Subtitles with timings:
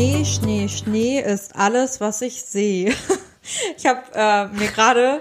[0.00, 2.94] Schnee, Schnee, Schnee ist alles, was ich sehe.
[3.76, 5.20] Ich habe äh, mir gerade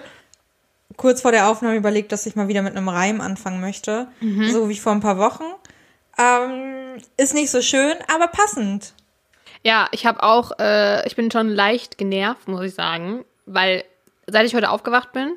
[0.96, 4.08] kurz vor der Aufnahme überlegt, dass ich mal wieder mit einem Reim anfangen möchte.
[4.52, 5.46] So wie vor ein paar Wochen.
[6.18, 8.94] Ähm, ist nicht so schön, aber passend.
[9.64, 13.84] Ja, ich habe auch, äh, ich bin schon leicht genervt, muss ich sagen, weil
[14.28, 15.32] seit ich heute aufgewacht bin,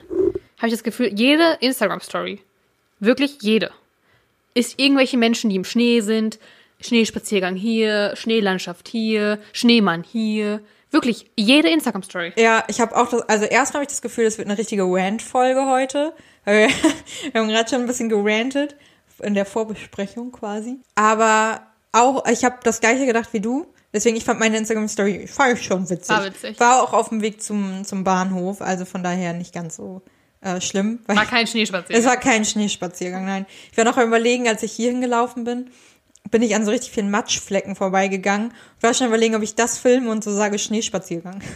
[0.58, 2.40] habe ich das Gefühl, jede Instagram-Story,
[3.00, 3.70] wirklich jede,
[4.54, 6.38] ist irgendwelche Menschen, die im Schnee sind,
[6.82, 10.60] Schneespaziergang hier, Schneelandschaft hier, Schneemann hier.
[10.90, 12.34] Wirklich, jede Instagram-Story.
[12.36, 14.82] Ja, ich habe auch das, also erstmal habe ich das Gefühl, es wird eine richtige
[14.84, 16.12] Rant-Folge heute.
[16.44, 16.68] Wir,
[17.34, 18.76] haben gerade schon ein bisschen gerantet
[19.20, 20.80] in der Vorbesprechung quasi.
[20.96, 23.66] Aber auch, ich habe das gleiche gedacht wie du.
[23.94, 26.08] Deswegen, ich fand meine Instagram-Story fand ich schon witzig.
[26.08, 26.60] War witzig.
[26.60, 30.02] War auch auf dem Weg zum, zum Bahnhof, also von daher nicht ganz so
[30.40, 31.00] äh, schlimm.
[31.06, 32.04] War kein es Schneespaziergang.
[32.04, 33.46] war kein Schneespaziergang, nein.
[33.70, 35.70] Ich war noch überlegen, als ich hierhin gelaufen bin,
[36.30, 38.54] bin ich an so richtig vielen Matschflecken vorbeigegangen.
[38.78, 41.42] Ich war schon überlegen, ob ich das filme und so sage Schneespaziergang.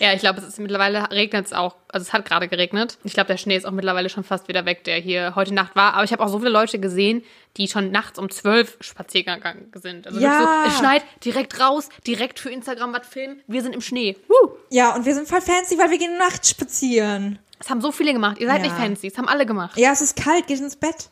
[0.00, 1.76] Ja, ich glaube, es ist mittlerweile regnet es auch.
[1.88, 2.96] Also es hat gerade geregnet.
[3.04, 5.76] Ich glaube, der Schnee ist auch mittlerweile schon fast wieder weg, der hier heute Nacht
[5.76, 5.92] war.
[5.92, 7.22] Aber ich habe auch so viele Leute gesehen,
[7.58, 9.42] die schon nachts um zwölf Spaziergang
[9.74, 10.06] sind.
[10.06, 10.62] Also Ja.
[10.64, 13.42] so, es schneit, direkt raus, direkt für Instagram was filmen.
[13.46, 14.16] Wir sind im Schnee.
[14.28, 14.52] Woo!
[14.70, 17.38] Ja, und wir sind voll fancy, weil wir gehen nachts spazieren.
[17.58, 18.38] Das haben so viele gemacht.
[18.40, 18.68] Ihr seid Ja.
[18.68, 19.10] nicht fancy.
[19.10, 19.76] Das haben alle gemacht.
[19.78, 21.10] Ja, es ist kalt, geht ins Bett.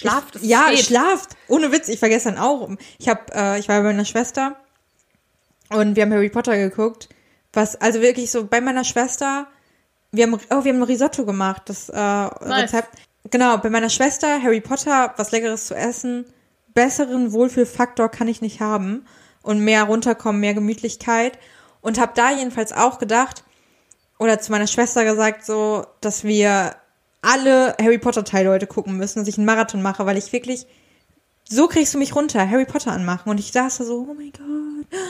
[0.00, 0.86] Schlaft, Ich, ja, spät.
[0.86, 1.36] schlaft.
[1.48, 2.68] Ohne Witz, ich vergesse dann auch.
[2.98, 4.56] Ich hab, äh, ich war bei meiner Schwester
[5.70, 7.08] und wir haben Harry Potter geguckt.
[7.52, 9.46] Was, also wirklich so bei meiner Schwester,
[10.12, 12.96] wir haben, oh, wir haben ein Risotto gemacht, das äh, Rezept.
[13.30, 16.24] Genau, bei meiner Schwester Harry Potter, was Leckeres zu essen,
[16.74, 19.04] besseren Wohlfühlfaktor kann ich nicht haben
[19.42, 21.38] und mehr runterkommen, mehr Gemütlichkeit.
[21.82, 23.44] Und habe da jedenfalls auch gedacht,
[24.18, 26.76] oder zu meiner Schwester gesagt, so, dass wir
[27.22, 30.66] alle Harry Potter Teile heute gucken müssen, dass ich einen Marathon mache, weil ich wirklich,
[31.48, 33.30] so kriegst du mich runter, Harry Potter anmachen.
[33.30, 35.00] Und ich saß da so, oh mein Gott,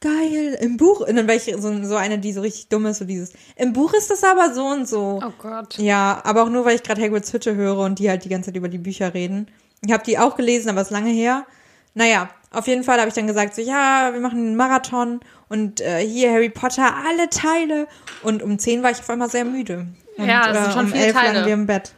[0.00, 2.98] geil, im Buch, und dann war ich so, so eine, die so richtig dumm ist,
[2.98, 5.20] so dieses, im Buch ist das aber so und so.
[5.24, 5.78] Oh Gott.
[5.78, 8.50] Ja, aber auch nur, weil ich gerade Hagrids Hütte höre und die halt die ganze
[8.50, 9.48] Zeit über die Bücher reden.
[9.84, 11.46] Ich habe die auch gelesen, aber es ist lange her.
[11.94, 15.80] Naja, auf jeden Fall habe ich dann gesagt, so ja, wir machen einen Marathon und
[15.80, 17.86] äh, hier Harry Potter, alle Teile.
[18.22, 19.86] Und um 10 war ich auf einmal sehr müde.
[20.16, 21.46] Und, Ja, das sind schon um viele 11 lagen Teile.
[21.46, 21.92] wir im Bett.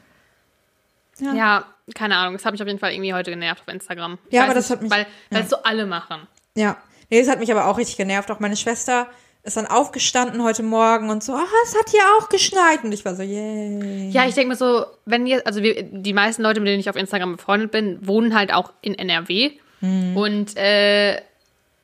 [1.21, 2.35] Ja, keine Ahnung.
[2.35, 4.19] Das hat mich auf jeden Fall irgendwie heute genervt auf Instagram.
[4.29, 5.45] Ich Ja, aber das nicht, hat mich- Weil, weil ja.
[5.45, 6.27] es so alle machen.
[6.55, 6.77] Ja,
[7.11, 8.31] nee, das hat mich aber auch richtig genervt.
[8.31, 9.07] Auch meine Schwester
[9.45, 12.83] ist dann aufgestanden heute Morgen und so, ah, es hat hier auch geschneit.
[12.85, 14.09] Und ich war so, yay.
[14.11, 16.91] Ja, ich denke mir so, wenn ihr, also wir, die meisten Leute, mit denen ich
[16.91, 19.53] auf Instagram befreundet bin, wohnen halt auch in NRW.
[19.81, 20.17] Mhm.
[20.17, 21.21] Und äh,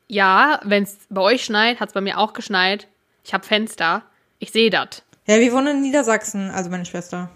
[0.09, 2.89] ja, wenn es bei euch schneit, hat es bei mir auch geschneit.
[3.25, 4.03] Ich habe Fenster.
[4.41, 5.03] Ich sehe das.
[5.27, 7.31] Ja, wir wohnen in Niedersachsen, also meine Schwester.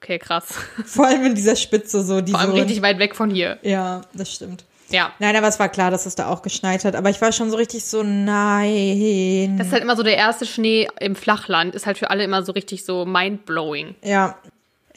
[0.00, 0.46] Okay, krass.
[0.84, 3.58] Vor allem in dieser Spitze so, die Vor allem so richtig weit weg von hier.
[3.62, 4.64] Ja, das stimmt.
[4.88, 5.12] Ja.
[5.18, 6.94] Nein, aber es war klar, dass es da auch geschneit hat.
[6.94, 9.56] Aber ich war schon so richtig so, nein.
[9.58, 11.74] Das ist halt immer so der erste Schnee im Flachland.
[11.74, 13.94] Ist halt für alle immer so richtig so mindblowing.
[14.02, 14.36] ja.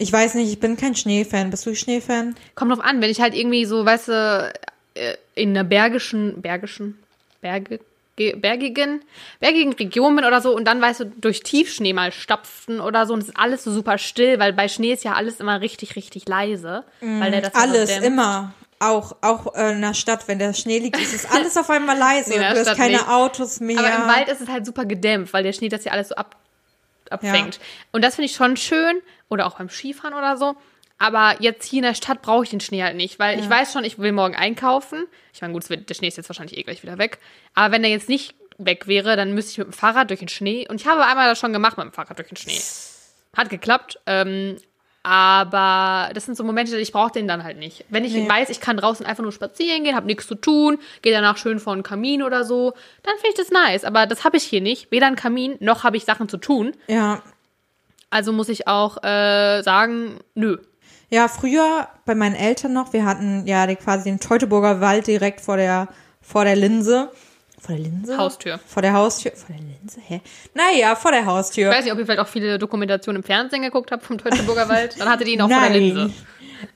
[0.02, 1.50] Ich weiß nicht, ich bin kein Schneefan.
[1.50, 2.34] Bist du Schneefan?
[2.56, 4.54] Kommt drauf an, wenn ich halt irgendwie so, weißt du,
[4.94, 6.98] äh, in einer bergischen, bergischen,
[7.42, 7.80] Berge, ge-
[8.35, 9.03] bergigen,
[9.40, 13.13] bergigen Region bin oder so und dann, weißt du, durch Tiefschnee mal stapfen oder so
[13.13, 15.96] und es ist alles so super still, weil bei Schnee ist ja alles immer richtig,
[15.96, 16.84] richtig leise.
[17.02, 18.53] weil der das ja Alles, immer.
[18.81, 22.34] Auch, auch in der Stadt, wenn der Schnee liegt, ist es alles auf einmal leise.
[22.34, 23.09] Du hast Stadt keine nicht.
[23.09, 23.78] Autos mehr.
[23.78, 26.16] Aber im Wald ist es halt super gedämpft, weil der Schnee das ja alles so
[26.16, 26.38] ab,
[27.09, 27.59] abfängt.
[27.91, 29.01] Und das finde ich schon schön.
[29.30, 30.56] Oder auch beim Skifahren oder so.
[31.00, 33.72] Aber jetzt hier in der Stadt brauche ich den Schnee halt nicht, weil ich weiß
[33.72, 35.06] schon, ich will morgen einkaufen.
[35.34, 37.20] Ich meine, gut, der Schnee ist jetzt wahrscheinlich eh gleich wieder weg.
[37.56, 40.28] Aber wenn der jetzt nicht weg wäre, dann müsste ich mit dem Fahrrad durch den
[40.28, 40.68] Schnee.
[40.70, 42.60] Und ich habe einmal das schon gemacht mit dem Fahrrad durch den Schnee.
[43.34, 44.00] Hat geklappt.
[44.06, 44.58] Ähm,
[45.02, 47.86] aber das sind so Momente, ich brauche den dann halt nicht.
[47.88, 51.14] Wenn ich weiß, ich kann draußen einfach nur spazieren gehen, habe nichts zu tun, gehe
[51.14, 52.74] danach schön vor einen Kamin oder so,
[53.04, 53.86] dann finde ich das nice.
[53.86, 54.92] Aber das habe ich hier nicht.
[54.92, 56.74] Weder einen Kamin, noch habe ich Sachen zu tun.
[56.88, 57.22] ja.
[58.12, 60.58] Also muss ich auch äh, sagen, nö.
[61.09, 65.57] Ja, früher bei meinen Eltern noch, wir hatten ja quasi den Teutoburger Wald direkt vor
[65.57, 65.88] der,
[66.22, 67.12] vor der Linse.
[67.60, 68.18] Vor der Linse?
[68.18, 68.60] Haustür.
[68.66, 69.31] Vor der Haustür.
[69.36, 70.00] Vor der Linse?
[70.06, 70.22] Hä?
[70.54, 71.69] Naja, vor der Haustür.
[71.69, 74.69] Ich weiß nicht, ob ihr vielleicht auch viele Dokumentationen im Fernsehen geguckt habt vom Teutoburger
[74.69, 75.00] Wald.
[75.00, 76.12] Dann hattet ihr ihn auch vor der Linse.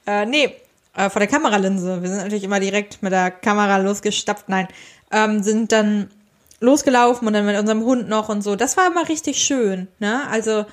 [0.06, 0.56] Äh, nee,
[0.96, 2.02] äh, vor der Kameralinse.
[2.02, 4.50] Wir sind natürlich immer direkt mit der Kamera losgestapft.
[4.50, 4.68] Nein,
[5.12, 6.10] ähm, sind dann
[6.60, 8.56] losgelaufen und dann mit unserem Hund noch und so.
[8.56, 9.88] Das war immer richtig schön.
[10.00, 10.22] Ne?
[10.30, 10.66] Also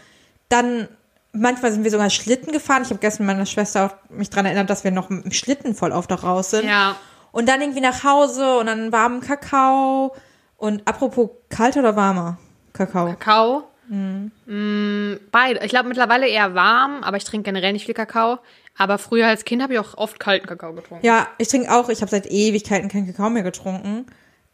[0.48, 0.88] dann
[1.32, 2.82] manchmal sind wir sogar Schlitten gefahren.
[2.82, 5.32] Ich habe gestern mit meiner Schwester auch mich dran erinnert, dass wir noch mit dem
[5.32, 6.66] Schlitten voll oft auch raus sind.
[6.66, 6.96] Ja.
[7.32, 10.14] Und dann irgendwie nach Hause und dann warmen Kakao.
[10.56, 12.38] Und apropos kalter oder warmer
[12.72, 13.06] Kakao?
[13.06, 13.64] Kakao.
[13.88, 14.30] Mhm.
[14.46, 15.64] Mm, beide.
[15.64, 18.38] Ich glaube mittlerweile eher warm, aber ich trinke generell nicht viel Kakao.
[18.76, 21.04] Aber früher als Kind habe ich auch oft kalten Kakao getrunken.
[21.04, 24.06] Ja, ich trinke auch, ich habe seit Ewigkeiten keinen Kakao mehr getrunken.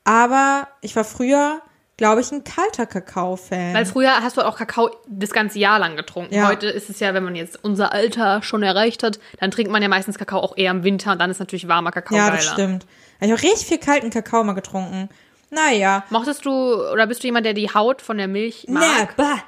[0.05, 1.61] Aber ich war früher,
[1.97, 3.75] glaube ich, ein kalter Kakao-Fan.
[3.75, 6.35] Weil früher hast du auch Kakao das ganze Jahr lang getrunken.
[6.35, 6.49] Ja.
[6.49, 9.83] Heute ist es ja, wenn man jetzt unser Alter schon erreicht hat, dann trinkt man
[9.83, 12.37] ja meistens Kakao auch eher im Winter und dann ist natürlich warmer Kakao Ja, geiler.
[12.37, 12.87] das stimmt.
[13.21, 15.09] Ich habe richtig viel kalten Kakao mal getrunken.
[15.51, 16.05] Naja.
[16.11, 16.51] Mochtest du
[16.93, 18.83] oder bist du jemand, der die Haut von der Milch mag?
[18.83, 19.39] Nee, bah.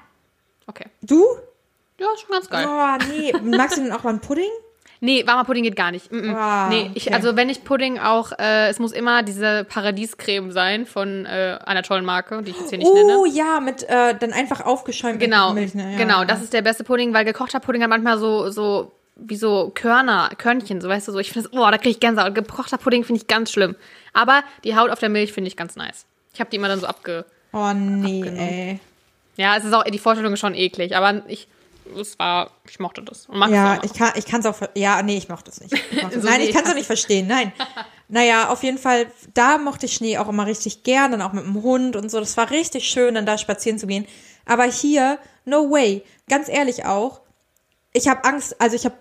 [0.66, 0.86] Okay.
[1.02, 1.24] Du?
[1.98, 2.66] Ja, ist schon ganz geil.
[2.68, 3.32] Oh, nee.
[3.56, 4.50] Magst du denn auch mal einen Pudding?
[5.00, 6.10] Nee, warmer Pudding geht gar nicht.
[6.10, 6.34] Mm -mm.
[6.34, 7.14] Ah, nee, ich, okay.
[7.14, 11.82] also wenn ich Pudding auch, äh, es muss immer diese Paradiescreme sein von äh, einer
[11.82, 13.28] tollen Marke, die ich jetzt hier nicht Oh nenne.
[13.32, 15.74] ja, mit äh, dann einfach aufgeschäumte Genau, Milch.
[15.74, 15.92] Ne?
[15.92, 16.24] Ja, genau, ja.
[16.24, 20.30] das ist der beste Pudding, weil gekochter Pudding hat manchmal so, so, wie so Körner,
[20.36, 22.34] Körnchen, so weißt du, so, ich finde das, oh, da kriege ich Gänsehaut.
[22.34, 23.76] Gekochter Pudding finde ich ganz schlimm.
[24.12, 26.06] Aber die Haut auf der Milch finde ich ganz nice.
[26.34, 27.24] Ich habe die immer dann so abge...
[27.52, 28.80] Oh nee, ey.
[29.36, 31.46] Ja, es ist auch, die Vorstellung ist schon eklig, aber ich,
[31.98, 33.26] es war, ich mochte das.
[33.26, 35.60] Und Ja, es auch ich kann ich kann's auch ver- ja, nee, ich mochte es
[35.60, 35.72] nicht.
[35.90, 37.26] Ich mochte, So, nein, nee, ich kann es auch nicht verstehen.
[37.26, 37.52] Nein.
[38.08, 41.44] naja, auf jeden Fall, da mochte ich Schnee auch immer richtig gern, dann auch mit
[41.44, 42.20] dem Hund und so.
[42.20, 44.06] Das war richtig schön, dann da spazieren zu gehen.
[44.46, 46.02] Aber hier, no way.
[46.28, 47.20] Ganz ehrlich auch,
[47.92, 48.96] ich habe Angst, also ich habe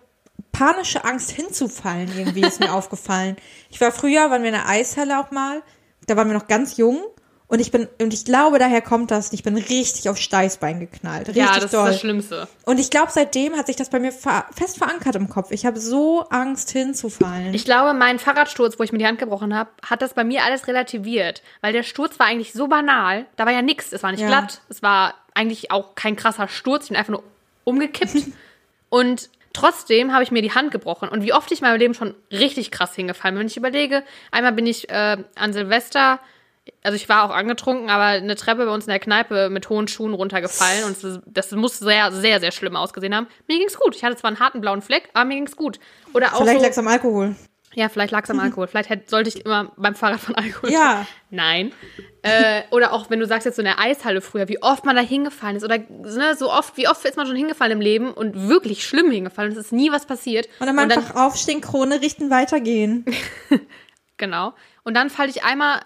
[0.52, 3.38] panische Angst hinzufallen, irgendwie ist mir aufgefallen.
[3.70, 5.62] Ich war früher, waren wir in der Eishalle auch mal,
[6.08, 7.02] da waren wir noch ganz jung.
[7.50, 11.30] Und ich bin, und ich glaube, daher kommt das, ich bin richtig auf Steißbein geknallt.
[11.30, 11.86] Richtig Ja, das doll.
[11.86, 12.48] ist das Schlimmste.
[12.66, 15.52] Und ich glaube, seitdem hat sich das bei mir fest verankert im Kopf.
[15.52, 17.54] Ich habe so Angst hinzufallen.
[17.54, 20.44] Ich glaube, mein Fahrradsturz, wo ich mir die Hand gebrochen habe, hat das bei mir
[20.44, 21.42] alles relativiert.
[21.62, 23.26] Weil der Sturz war eigentlich so banal.
[23.38, 23.94] Da war ja nichts.
[23.94, 24.28] Es war nicht Ja.
[24.28, 24.60] glatt.
[24.68, 26.84] Es war eigentlich auch kein krasser Sturz.
[26.84, 27.24] Ich bin einfach nur
[27.64, 28.24] umgekippt.
[28.90, 31.08] und trotzdem habe ich mir die Hand gebrochen.
[31.08, 33.40] Und wie oft ich in meinem Leben schon richtig krass hingefallen bin.
[33.40, 36.20] Wenn ich überlege, einmal bin ich äh, an Silvester,
[36.84, 39.88] also ich war auch angetrunken, aber eine Treppe bei uns in der Kneipe mit hohen
[39.88, 40.84] Schuhen runtergefallen.
[40.86, 43.28] Und das, das muss sehr, sehr, sehr schlimm ausgesehen haben.
[43.48, 43.96] Mir ging's gut.
[43.96, 45.80] Ich hatte zwar einen harten blauen Fleck, aber mir ging's gut.
[46.14, 47.36] Oder auch Vielleicht so, lag es am Alkohol.
[47.76, 48.68] ja, vielleicht lag es am Alkohol.
[48.68, 50.72] Vielleicht hätte, sollte ich immer beim Fahrrad von Alkohol.
[50.72, 51.06] Ja.
[51.30, 51.72] Nein.
[52.24, 54.96] Äh, oder auch, wenn du sagst jetzt so in der Eishalle früher, wie oft man
[54.96, 55.64] da hingefallen ist.
[55.64, 59.12] Oder ne, so oft, wie oft ist man schon hingefallen im Leben und wirklich schlimm
[59.12, 59.52] hingefallen.
[59.52, 60.50] Es ist nie was passiert.
[60.60, 63.06] Und dann einfach aufstehen, Krone richten, weitergehen.
[64.18, 64.54] Genau.
[64.84, 65.82] Und dann falle ich einmal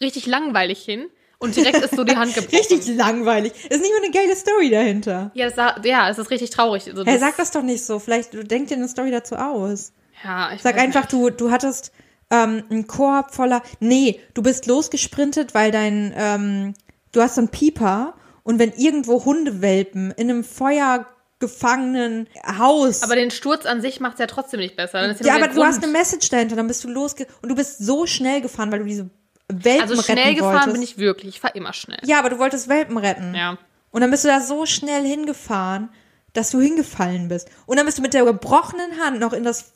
[0.00, 1.06] richtig langweilig hin
[1.38, 2.56] und direkt ist so die Hand gebrochen.
[2.56, 3.52] Richtig langweilig.
[3.68, 5.30] Ist nicht mal eine geile Story dahinter.
[5.34, 6.86] Ja, das, ja, es ist richtig traurig.
[6.88, 7.98] Also Hey, das- sag das doch nicht so.
[7.98, 9.92] Vielleicht du denk dir eine Story dazu aus.
[10.24, 11.12] ja, ich Sag einfach, nicht.
[11.12, 11.92] du, du hattest
[12.30, 13.62] ähm, einen Korb voller.
[13.80, 16.74] Nee, du bist losgesprintet, weil dein, ähm,
[17.12, 21.06] du hast so einen Pieper und wenn irgendwo Hundewelpen in einem Feuer
[21.38, 22.28] gefangenen
[22.58, 23.02] Haus.
[23.02, 25.06] Aber den Sturz an sich macht es ja trotzdem nicht besser.
[25.22, 27.54] Ja, nur aber du hast Grund- eine Message dahinter, dann bist du losge und du
[27.54, 29.10] bist so schnell gefahren, weil du diese
[29.48, 30.72] Welpen Also schnell retten gefahren wolltest.
[30.72, 31.34] bin ich wirklich.
[31.36, 32.00] Ich fahre immer schnell.
[32.04, 33.34] Ja, aber du wolltest Welpen retten.
[33.34, 33.58] Ja.
[33.90, 35.88] Und dann bist du da so schnell hingefahren,
[36.32, 37.48] dass du hingefallen bist.
[37.66, 39.72] Und dann bist du mit der gebrochenen Hand noch in das,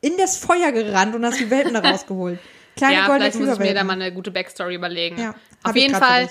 [0.00, 2.38] in das Feuer gerannt und hast die Welpen da rausgeholt.
[2.76, 5.18] Kleine ja, goldene vielleicht muss ich mir da mal eine gute Backstory überlegen.
[5.18, 6.28] Ja, Auf jeden Fall,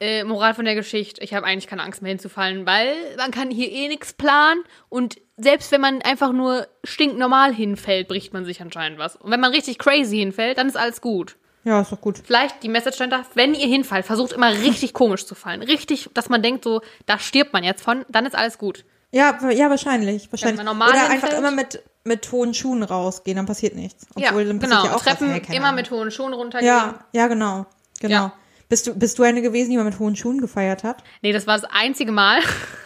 [0.00, 3.50] äh, Moral von der Geschichte, ich habe eigentlich keine Angst mehr hinzufallen, weil man kann
[3.50, 8.60] hier eh nichts planen und selbst wenn man einfach nur stinknormal hinfällt, bricht man sich
[8.60, 9.16] anscheinend was.
[9.16, 11.36] Und wenn man richtig crazy hinfällt, dann ist alles gut.
[11.64, 12.20] Ja, ist doch gut.
[12.22, 15.62] Vielleicht die Message dahinter, wenn ihr hinfallt, versucht immer richtig komisch zu fallen.
[15.62, 18.84] Richtig, dass man denkt so, da stirbt man jetzt von, dann ist alles gut.
[19.10, 20.30] Ja, ja, wahrscheinlich.
[20.30, 20.60] wahrscheinlich.
[20.60, 21.38] Oder einfach hinfällt.
[21.38, 24.06] immer mit, mit hohen Schuhen rausgehen, dann passiert nichts.
[24.16, 24.90] Ja, Obwohl, dann passiert genau.
[24.90, 25.48] ja auch Treppen was.
[25.48, 25.76] Hey, immer Ahnung.
[25.76, 26.66] mit hohen Schuhen runtergehen.
[26.66, 27.66] Ja, ja, genau.
[28.00, 28.14] Genau.
[28.14, 28.32] Ja.
[28.68, 31.04] Bist du, bist du eine gewesen, die mal mit hohen Schuhen gefeiert hat?
[31.22, 32.40] Nee, das war das einzige Mal,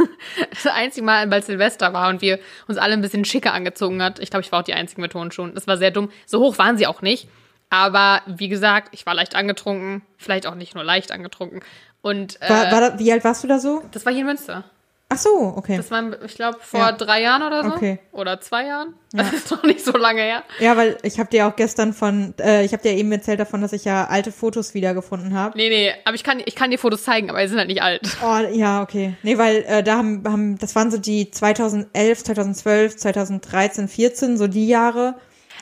[0.51, 4.19] das einzige Mal, weil Silvester war und wir uns alle ein bisschen schicker angezogen hat.
[4.19, 5.55] Ich glaube, ich war auch die einzige mit hohen Schuhen.
[5.55, 6.11] Das war sehr dumm.
[6.27, 7.29] So hoch waren sie auch nicht.
[7.71, 10.03] Aber wie gesagt, ich war leicht angetrunken.
[10.17, 11.61] Vielleicht auch nicht nur leicht angetrunken.
[12.01, 13.83] Und äh, War, war da, wie alt warst du da so?
[13.93, 14.65] das war hier in Münster.
[15.11, 15.79] Ach so, okay.
[15.79, 16.93] Das war, ich glaube, vor Ja.
[16.93, 17.71] drei Jahren oder so.
[17.71, 17.99] Okay.
[18.13, 18.93] Oder zwei Jahren.
[19.13, 20.43] Das ist noch nicht so lange her.
[20.61, 23.63] Ja, weil ich habe dir auch gestern von, äh, ich habe dir eben erzählt davon,
[23.63, 25.57] dass ich ja alte Fotos wiedergefunden habe.
[25.57, 27.83] Nee, nee, aber ich kann, ich kann dir Fotos zeigen, aber die sind halt nicht
[27.83, 28.03] alt.
[28.23, 29.15] Oh, ja, okay.
[29.23, 34.47] Nee, weil äh, da haben, haben, das waren so die 2011, 2012, 2013, 14, so
[34.47, 35.15] die Jahre.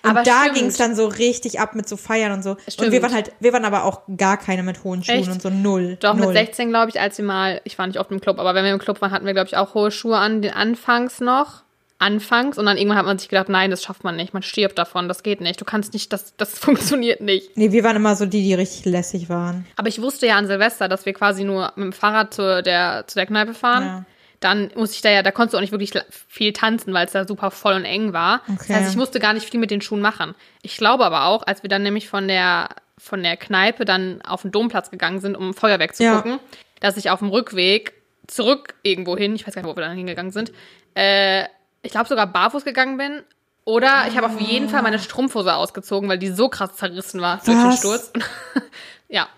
[0.07, 2.51] Und Aber da ging es dann so richtig ab mit so Feiern und so.
[2.51, 2.93] Und Stimmt.
[2.93, 5.31] wir waren halt, wir waren aber auch gar keine mit hohen Schuhen Echt?
[5.31, 5.97] und so null.
[6.01, 6.29] Doch, null.
[6.29, 8.65] mit 16, glaube ich, als wir mal, ich war nicht oft im Club, aber wenn
[8.65, 11.63] wir im Club waren, hatten wir, glaube ich, auch hohe Schuhe an, den anfangs noch.
[11.99, 12.59] Anfangs.
[12.59, 14.35] Und dann irgendwann hat man sich gedacht, nein, das schafft man nicht.
[14.35, 15.61] Man stirbt davon, das geht nicht.
[15.61, 17.57] Du kannst nicht, das, das funktioniert nicht.
[17.57, 19.67] Nee, wir waren immer so die, die richtig lässig waren.
[19.77, 23.05] Aber ich wusste ja an Silvester, dass wir quasi nur mit dem Fahrrad zu der,
[23.07, 23.83] zu der Kneipe fahren.
[23.83, 24.05] Ja.
[24.41, 25.93] Dann musste ich da ja, da konntest du auch nicht wirklich
[26.29, 28.43] viel tanzen, weil es da super voll und eng war.
[28.49, 28.57] Okay.
[28.69, 30.35] Das heißt, ich musste gar nicht viel mit den Schuhen machen.
[30.63, 34.43] Ich glaube aber auch, als wir dann nämlich von der, von der Kneipe dann auf
[34.43, 36.17] den Domplatz gegangen sind, um Feuerwerk zu Ja.
[36.17, 36.39] gucken,
[36.81, 37.95] dass ich auf dem Rückweg
[38.27, 40.53] zurück irgendwo hin, ich weiß gar nicht, wo wir dann hingegangen sind,
[40.95, 41.45] äh,
[41.83, 43.23] ich glaube sogar barfuß gegangen bin
[43.65, 47.41] Oder ich habe auf jeden Fall meine Strumpfhose ausgezogen, weil die so krass zerrissen war
[47.45, 47.79] durch den Was?
[47.79, 48.13] Sturz.
[49.09, 49.29] ja,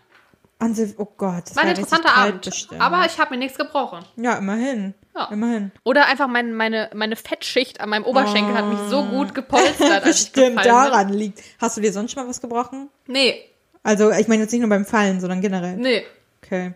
[0.60, 2.42] An Sil- oh Gott, das war ein interessanter Abend.
[2.44, 2.80] bestimmt.
[2.80, 4.04] Aber ich habe mir nichts gebrochen.
[4.16, 4.94] ja, immerhin.
[5.14, 5.26] Ja.
[5.30, 5.70] Immerhin.
[5.84, 10.24] Oder einfach mein, meine, meine Fettschicht an meinem Oberschenkel hat mich so gut gepolstert, als
[10.24, 11.42] Bestimmt daran liegt.
[11.60, 12.88] Hast du dir sonst schon mal was gebrochen?
[13.06, 13.12] bin.
[13.14, 13.40] Nee,
[13.84, 15.76] Also, ich meine jetzt nicht nur beim Fallen, sondern generell.
[15.76, 16.04] nee.
[16.44, 16.72] Okay.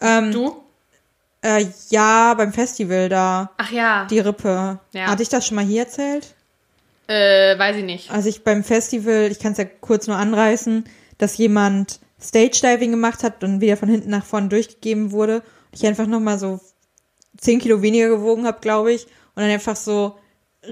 [0.00, 0.62] Ähm, Du?
[1.42, 3.50] Äh, ja, beim Festival da.
[3.58, 4.06] Ach ja.
[4.06, 4.78] Die Rippe.
[4.92, 5.06] Ja.
[5.08, 6.34] Hatte ich das schon mal hier erzählt?
[7.06, 8.10] Äh, weiß ich nicht.
[8.10, 10.84] Als ich beim Festival, ich kann es ja kurz nur anreißen,
[11.18, 15.42] dass jemand Stage Diving gemacht hat und wieder von hinten nach vorne durchgegeben wurde.
[15.72, 16.60] Ich einfach nochmal so
[17.38, 19.06] 10 Kilo weniger gewogen habe, glaube ich.
[19.34, 20.16] Und dann einfach so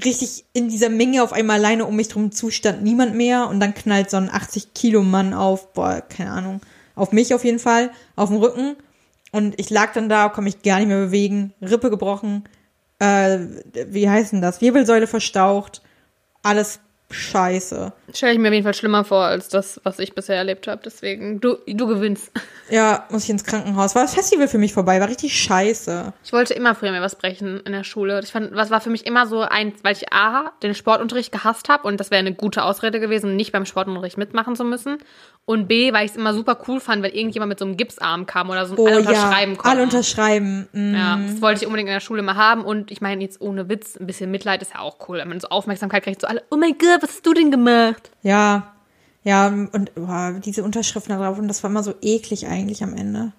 [0.05, 3.49] richtig in dieser Menge auf einmal alleine um mich drum zustand niemand mehr.
[3.49, 6.61] Und dann knallt so ein 80 Kilo Mann auf, boah, keine Ahnung,
[6.95, 8.77] auf mich auf jeden Fall, auf dem Rücken.
[9.33, 12.45] Und ich lag dann da, konnte mich gar nicht mehr bewegen, Rippe gebrochen,
[13.03, 13.39] äh,
[13.89, 14.61] wie heißt denn das?
[14.61, 15.83] Wirbelsäule verstaucht,
[16.43, 16.79] alles
[17.11, 17.93] scheiße.
[18.15, 20.83] Stelle ich mir auf jeden Fall schlimmer vor, als das, was ich bisher erlebt habe.
[20.85, 22.31] Deswegen, du, du gewinnst.
[22.71, 23.95] Ja, muss ich ins Krankenhaus.
[23.95, 26.13] War das Festival für mich vorbei, war richtig scheiße.
[26.25, 28.21] Ich wollte immer früher mir was brechen in der Schule.
[28.23, 31.69] Ich fand, was war für mich immer so eins, weil ich A, den Sportunterricht gehasst
[31.69, 34.99] habe und das wäre eine gute Ausrede gewesen, nicht beim Sportunterricht mitmachen zu müssen.
[35.45, 38.27] Und B, weil ich es immer super cool fand, wenn irgendjemand mit so einem Gipsarm
[38.27, 39.71] kam oder so Oh alle ja, unterschreiben konnte.
[39.71, 40.69] alle unterschreiben.
[40.73, 40.95] Mm.
[40.95, 42.65] Ja, das wollte ich unbedingt in der Schule mal haben.
[42.65, 45.41] Und ich meine, jetzt ohne Witz, ein bisschen Mitleid ist ja auch cool, wenn man
[45.41, 48.02] so Aufmerksamkeit kriegt, so alle, oh mein Gott, was hast du denn gemacht?
[48.23, 48.73] Ja,
[49.25, 52.95] ja, und boah, diese Unterschriften da drauf, und das war immer so eklig eigentlich am
[52.95, 53.33] Ende.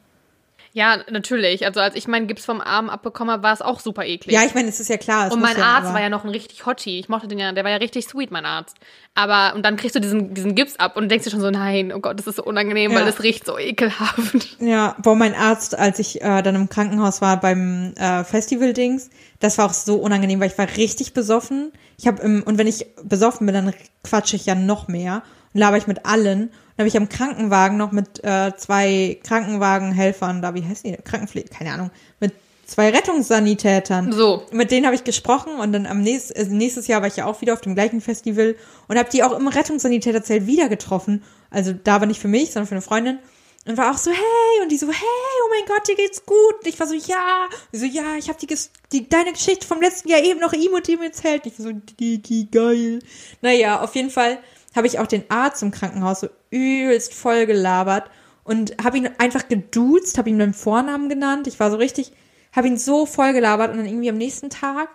[0.76, 1.66] Ja, natürlich.
[1.68, 4.34] Also als ich meinen Gips vom Arm abbekommen habe, war es auch super eklig.
[4.34, 5.32] Ja, ich meine, es ist ja klar.
[5.32, 7.00] Und mein ja, Arzt war ja noch ein richtig Hottie.
[7.00, 8.76] Ich mochte den ja, der war ja richtig sweet, mein Arzt.
[9.14, 11.94] Aber, und dann kriegst du diesen, diesen Gips ab und denkst dir schon so, nein,
[11.96, 13.00] oh Gott, das ist so unangenehm, Ja.
[13.02, 14.58] weil es riecht so ekelhaft.
[14.60, 19.60] Ja, boah, mein Arzt, als ich äh, dann im Krankenhaus war beim äh, Festival-Dings, das
[19.60, 21.72] war auch so unangenehm, weil ich war richtig besoffen.
[22.00, 25.22] Ich habe im und wenn ich besoffen bin, dann quatsche ich ja noch mehr
[25.54, 26.50] und laber ich mit allen.
[26.76, 31.50] Und habe ich am Krankenwagen noch mit äh, zwei Krankenwagenhelfern, da wie heißt die, Krankenpflege,
[31.50, 32.34] keine Ahnung, mit
[32.66, 34.12] zwei Rettungssanitätern.
[34.12, 34.44] So.
[34.52, 37.26] Mit denen habe ich gesprochen und dann am nächst, also nächstes Jahr war ich ja
[37.26, 38.56] auch wieder auf dem gleichen Festival
[38.88, 41.24] und habe die auch im Rettungssanitäterzelt wieder getroffen.
[41.52, 43.20] Also da war nicht für mich, sondern für eine Freundin.
[43.66, 46.56] Und war auch so, hey, und die so, hey, oh mein Gott, dir geht's gut.
[46.60, 47.48] Und ich war so, ja.
[47.72, 48.54] Und so, ja, ich habe die,
[48.92, 51.46] die, deine Geschichte vom letzten Jahr eben noch ihm und ihm erzählt.
[51.46, 53.00] Ich war so, Digi, geil.
[53.42, 54.40] Naja, auf jeden Fall
[54.76, 58.10] habe ich auch den Arzt im Krankenhaus so übelst voll gelabert
[58.44, 61.48] und habe ihn einfach geduzt, habe ihn beim Vornamen genannt.
[61.48, 62.12] Ich war so richtig,
[62.52, 64.90] habe ihn so voll gelabert und dann irgendwie am nächsten Tag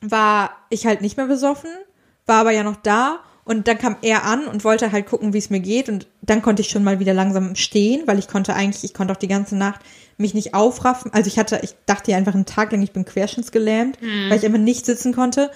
[0.00, 1.70] war ich halt nicht mehr besoffen,
[2.26, 5.38] war aber ja noch da und dann kam er an und wollte halt gucken, wie
[5.38, 8.54] es mir geht und dann konnte ich schon mal wieder langsam stehen, weil ich konnte
[8.54, 9.80] eigentlich, ich konnte auch die ganze Nacht
[10.18, 11.12] mich nicht aufraffen.
[11.12, 14.44] Also ich hatte, ich dachte ja einfach einen Tag lang, ich bin querschnittsgelähmt, weil ich
[14.44, 15.50] einfach nicht sitzen konnte.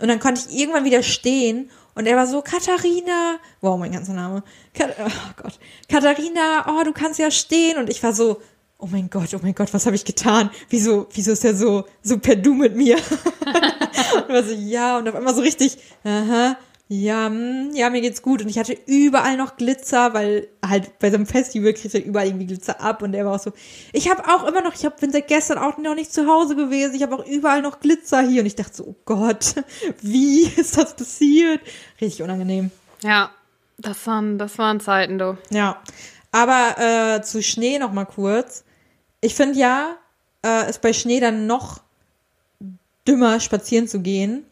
[0.00, 4.14] Und dann konnte ich irgendwann wieder stehen und er war so, Katharina, wow, mein ganzer
[4.14, 4.42] Name,
[4.72, 7.76] Kat oh Gott, Katharina, oh, du kannst ja stehen.
[7.76, 8.40] Und ich war so,
[8.78, 10.48] oh mein Gott, oh mein Gott, was habe ich getan?
[10.70, 12.96] Wieso, wieso ist er so, so per Du mit mir?
[14.16, 16.56] und war so, ja, und auf einmal so richtig, aha,
[16.92, 18.42] ja, hm, ja, mir geht's gut.
[18.42, 22.04] Und ich hatte überall noch Glitzer, weil halt bei so einem Festival kriegst du halt
[22.04, 23.02] überall irgendwie Glitzer ab.
[23.02, 23.52] Und er war auch so,
[23.92, 26.56] ich habe auch immer noch, ich hab, bin seit gestern auch noch nicht zu Hause
[26.56, 26.96] gewesen.
[26.96, 28.40] Ich habe auch überall noch Glitzer hier.
[28.40, 29.54] Und ich dachte so, oh Gott,
[30.02, 31.60] wie ist das passiert?
[32.00, 32.72] Richtig unangenehm.
[33.04, 33.30] Ja,
[33.78, 35.38] das waren, das waren Zeiten, du.
[35.50, 35.80] Ja,
[36.32, 36.74] aber
[37.18, 38.64] äh, zu Schnee noch mal kurz.
[39.20, 39.96] Ich finde ja,
[40.44, 41.82] äh, ist bei Schnee dann noch
[43.06, 44.44] dümmer, spazieren zu gehen.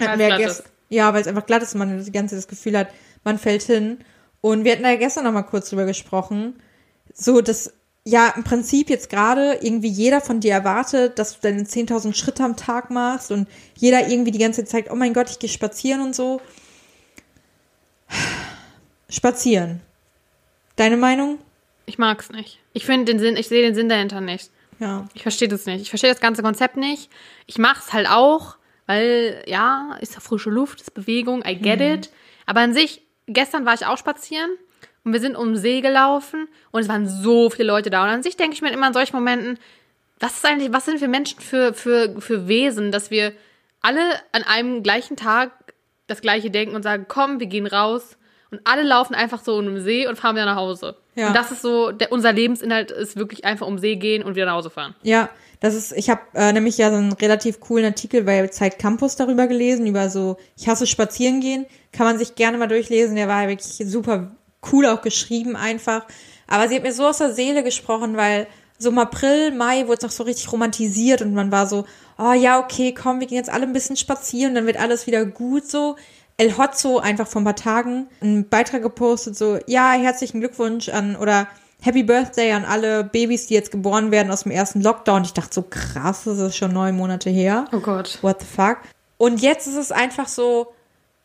[0.00, 0.69] Hatten wir gest-.
[0.90, 2.88] Ja, weil es einfach glatt ist und man die ganze das Gefühl hat,
[3.24, 3.98] man fällt hin.
[4.42, 6.60] Und wir hatten da gestern noch mal kurz drüber gesprochen.
[7.14, 7.72] So, dass
[8.04, 12.44] ja im Prinzip jetzt gerade irgendwie jeder von dir erwartet, dass du deine 10.000 Schritte
[12.44, 15.50] am Tag machst und jeder irgendwie die ganze Zeit sagt, oh mein Gott, ich gehe
[15.50, 16.40] spazieren und so.
[19.08, 19.80] Spazieren.
[20.76, 21.38] Deine Meinung?
[21.86, 22.58] Ich mag's nicht.
[22.72, 24.50] Ich finde den Sinn, ich sehe den Sinn dahinter nicht.
[24.78, 25.06] Ja.
[25.12, 25.82] Ich verstehe das nicht.
[25.82, 27.10] Ich verstehe das ganze Konzept nicht.
[27.46, 28.56] Ich mach's halt auch,
[28.90, 32.10] weil, ja, ist ja frische Luft, ist Bewegung, I get it.
[32.44, 34.50] Aber an sich, gestern war ich auch spazieren
[35.04, 38.02] und wir sind um den See gelaufen und es waren so viele Leute da.
[38.02, 39.60] Und an sich denke ich mir immer in solchen Momenten,
[40.18, 43.32] was ist eigentlich, was sind wir Menschen für, für, für Wesen, dass wir
[43.80, 45.52] alle an einem gleichen Tag
[46.08, 48.18] das gleiche denken und sagen, komm, wir gehen raus.
[48.50, 50.96] Und alle laufen einfach so um den See und fahren wieder nach Hause.
[51.14, 51.28] Ja.
[51.28, 54.34] Und das ist so, der, unser Lebensinhalt ist wirklich einfach um den See gehen und
[54.34, 54.96] wieder nach Hause fahren.
[55.02, 58.78] Ja, das ist, ich habe äh, nämlich ja so einen relativ coolen Artikel bei Zeit
[58.78, 61.66] Campus darüber gelesen, über so, ich hasse spazieren gehen.
[61.92, 64.34] Kann man sich gerne mal durchlesen, der war wirklich super
[64.72, 66.06] cool auch geschrieben einfach.
[66.46, 68.46] Aber sie hat mir so aus der Seele gesprochen, weil
[68.78, 71.84] so im April, Mai wurde es noch so richtig romantisiert und man war so,
[72.18, 75.26] oh ja, okay, komm, wir gehen jetzt alle ein bisschen spazieren, dann wird alles wieder
[75.26, 75.96] gut so.
[76.38, 81.16] El Hotzo einfach vor ein paar Tagen einen Beitrag gepostet, so, ja, herzlichen Glückwunsch an
[81.16, 81.48] oder
[81.82, 85.24] Happy Birthday an alle Babys, die jetzt geboren werden aus dem ersten Lockdown.
[85.24, 87.64] Ich dachte so, krass, das ist schon neun Monate her.
[87.72, 88.18] Oh Gott.
[88.22, 88.78] What the fuck?
[89.16, 90.72] Und jetzt ist es einfach so,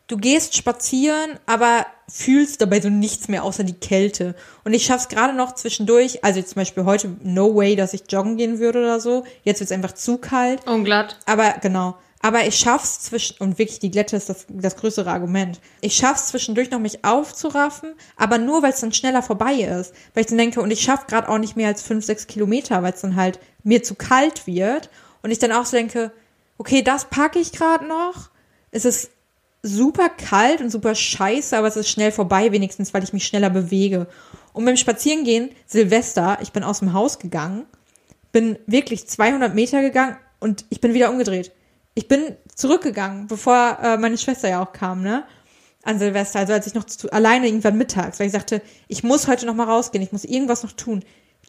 [0.06, 4.34] du gehst spazieren, aber fühlst dabei so nichts mehr außer die Kälte.
[4.64, 8.36] Und ich schaff's gerade noch zwischendurch, also zum Beispiel heute, no way, dass ich joggen
[8.36, 9.24] gehen würde oder so.
[9.42, 10.66] Jetzt wird's einfach zu kalt.
[10.66, 11.18] Unglatt.
[11.26, 11.96] Aber genau.
[12.26, 15.60] Aber ich schaff's zwischen, und wirklich die Glätte ist das, das größere Argument.
[15.80, 19.94] Ich schaff's zwischendurch noch, mich aufzuraffen, aber nur, weil es dann schneller vorbei ist.
[20.12, 22.82] Weil ich dann denke, und ich schaff gerade auch nicht mehr als fünf, sechs Kilometer,
[22.82, 24.90] weil es dann halt mir zu kalt wird.
[25.22, 26.10] Und ich dann auch so denke,
[26.58, 28.30] okay, das packe ich gerade noch.
[28.72, 29.10] Es ist
[29.62, 33.50] super kalt und super scheiße, aber es ist schnell vorbei, wenigstens, weil ich mich schneller
[33.50, 34.08] bewege.
[34.52, 37.66] Und beim Spazierengehen, Silvester, ich bin aus dem Haus gegangen,
[38.32, 41.52] bin wirklich 200 Meter gegangen und ich bin wieder umgedreht.
[41.96, 45.24] Ich bin zurückgegangen, bevor äh, meine Schwester ja auch kam, ne?
[45.82, 49.28] An Silvester, also als ich noch zu, alleine irgendwann mittags, weil ich sagte, ich muss
[49.28, 51.02] heute noch mal rausgehen, ich muss irgendwas noch tun.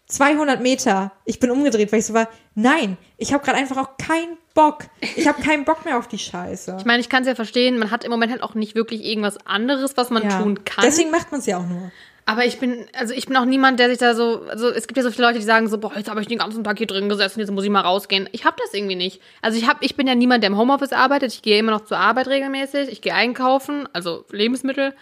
[0.08, 3.98] 200 Meter, ich bin umgedreht, weil ich so war, nein, ich habe gerade einfach auch
[3.98, 4.86] keinen Bock.
[5.18, 6.77] Ich habe keinen Bock mehr auf die Scheiße.
[6.80, 9.04] Ich meine, ich kann es ja verstehen, man hat im Moment halt auch nicht wirklich
[9.04, 10.42] irgendwas anderes, was man ja.
[10.42, 10.86] tun kann.
[10.86, 11.92] Deswegen macht man es ja auch nur.
[12.29, 14.98] Aber ich bin, also ich bin auch niemand, der sich da so, also es gibt
[14.98, 16.86] ja so viele Leute, die sagen so, boah, jetzt habe ich den ganzen Tag hier
[16.86, 18.27] drin gesessen, jetzt muss ich mal rausgehen.
[18.34, 19.22] Ich habe das irgendwie nicht.
[19.41, 21.31] Also ich habe, ich bin ja niemand, der im Homeoffice arbeitet.
[21.31, 22.89] Ich gehe immer noch zur Arbeit regelmäßig.
[22.89, 24.93] Ich gehe einkaufen, also Lebensmittel.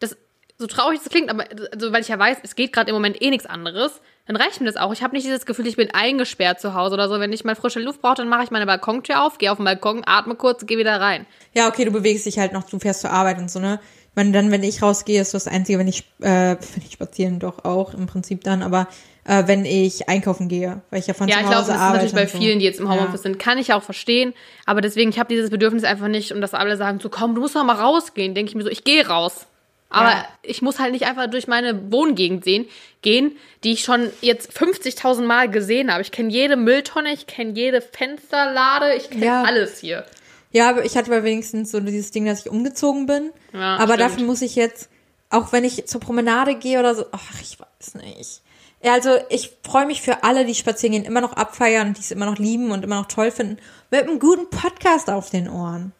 [0.00, 0.16] Das,
[0.58, 3.22] so traurig das klingt, aber also, weil ich ja weiß, es geht gerade im Moment
[3.22, 4.92] eh nichts anderes, dann reicht mir das auch.
[4.92, 7.20] Ich habe nicht dieses Gefühl, ich bin eingesperrt zu Hause oder so.
[7.20, 9.64] Wenn ich mal frische Luft brauche, dann mache ich meine Balkontür auf, gehe auf den
[9.64, 11.26] Balkon, atme kurz, gehe wieder rein.
[11.52, 13.78] Ja, okay, du bewegst dich halt noch, du fährst zur Arbeit und so, ne?
[14.12, 17.38] Ich meine, dann, wenn ich rausgehe, ist das Einzige, wenn ich, äh, wenn ich spazieren
[17.38, 18.86] doch auch im Prinzip dann, aber
[19.24, 21.76] äh, wenn ich einkaufen gehe, weil ich ja von ja, zu ich Hause glaube, das
[21.76, 22.04] ist arbeite.
[22.04, 22.38] natürlich bei so.
[22.38, 23.22] vielen, die jetzt im Homeoffice Ja.
[23.22, 24.34] sind, kann ich auch verstehen.
[24.66, 27.40] Aber deswegen, ich habe dieses Bedürfnis einfach nicht, und dass alle sagen, so komm, du
[27.40, 28.34] musst doch mal rausgehen.
[28.34, 29.46] Denke ich mir so, ich gehe raus.
[29.88, 30.24] Aber Ja.
[30.42, 32.66] ich muss halt nicht einfach durch meine Wohngegend sehen,
[33.00, 33.32] gehen,
[33.64, 36.02] die ich schon jetzt 50.000 Mal gesehen habe.
[36.02, 39.42] Ich kenne jede Mülltonne, ich kenne jede Fensterlade, ich kenne Ja.
[39.44, 40.04] alles hier.
[40.52, 43.30] Ja, aber ich hatte aber wenigstens so dieses Ding, dass ich umgezogen bin.
[43.52, 44.00] Ja, aber stimmt.
[44.00, 44.88] dafür muss ich jetzt,
[45.30, 48.42] auch wenn ich zur Promenade gehe oder so, ach, ich weiß nicht.
[48.84, 52.00] Ja, also ich freue mich für alle, die spazieren gehen, immer noch abfeiern und die
[52.02, 53.58] es immer noch lieben und immer noch toll finden,
[53.90, 55.92] mit einem guten Podcast auf den Ohren.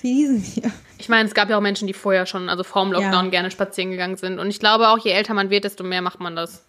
[0.00, 0.70] Wie diesen hier.
[0.98, 3.30] Ich meine, es gab ja auch Menschen, die vorher schon, also vor dem Lockdown, Ja.
[3.30, 4.38] gerne spazieren gegangen sind.
[4.38, 6.62] Und ich glaube auch, je älter man wird, desto mehr macht man das.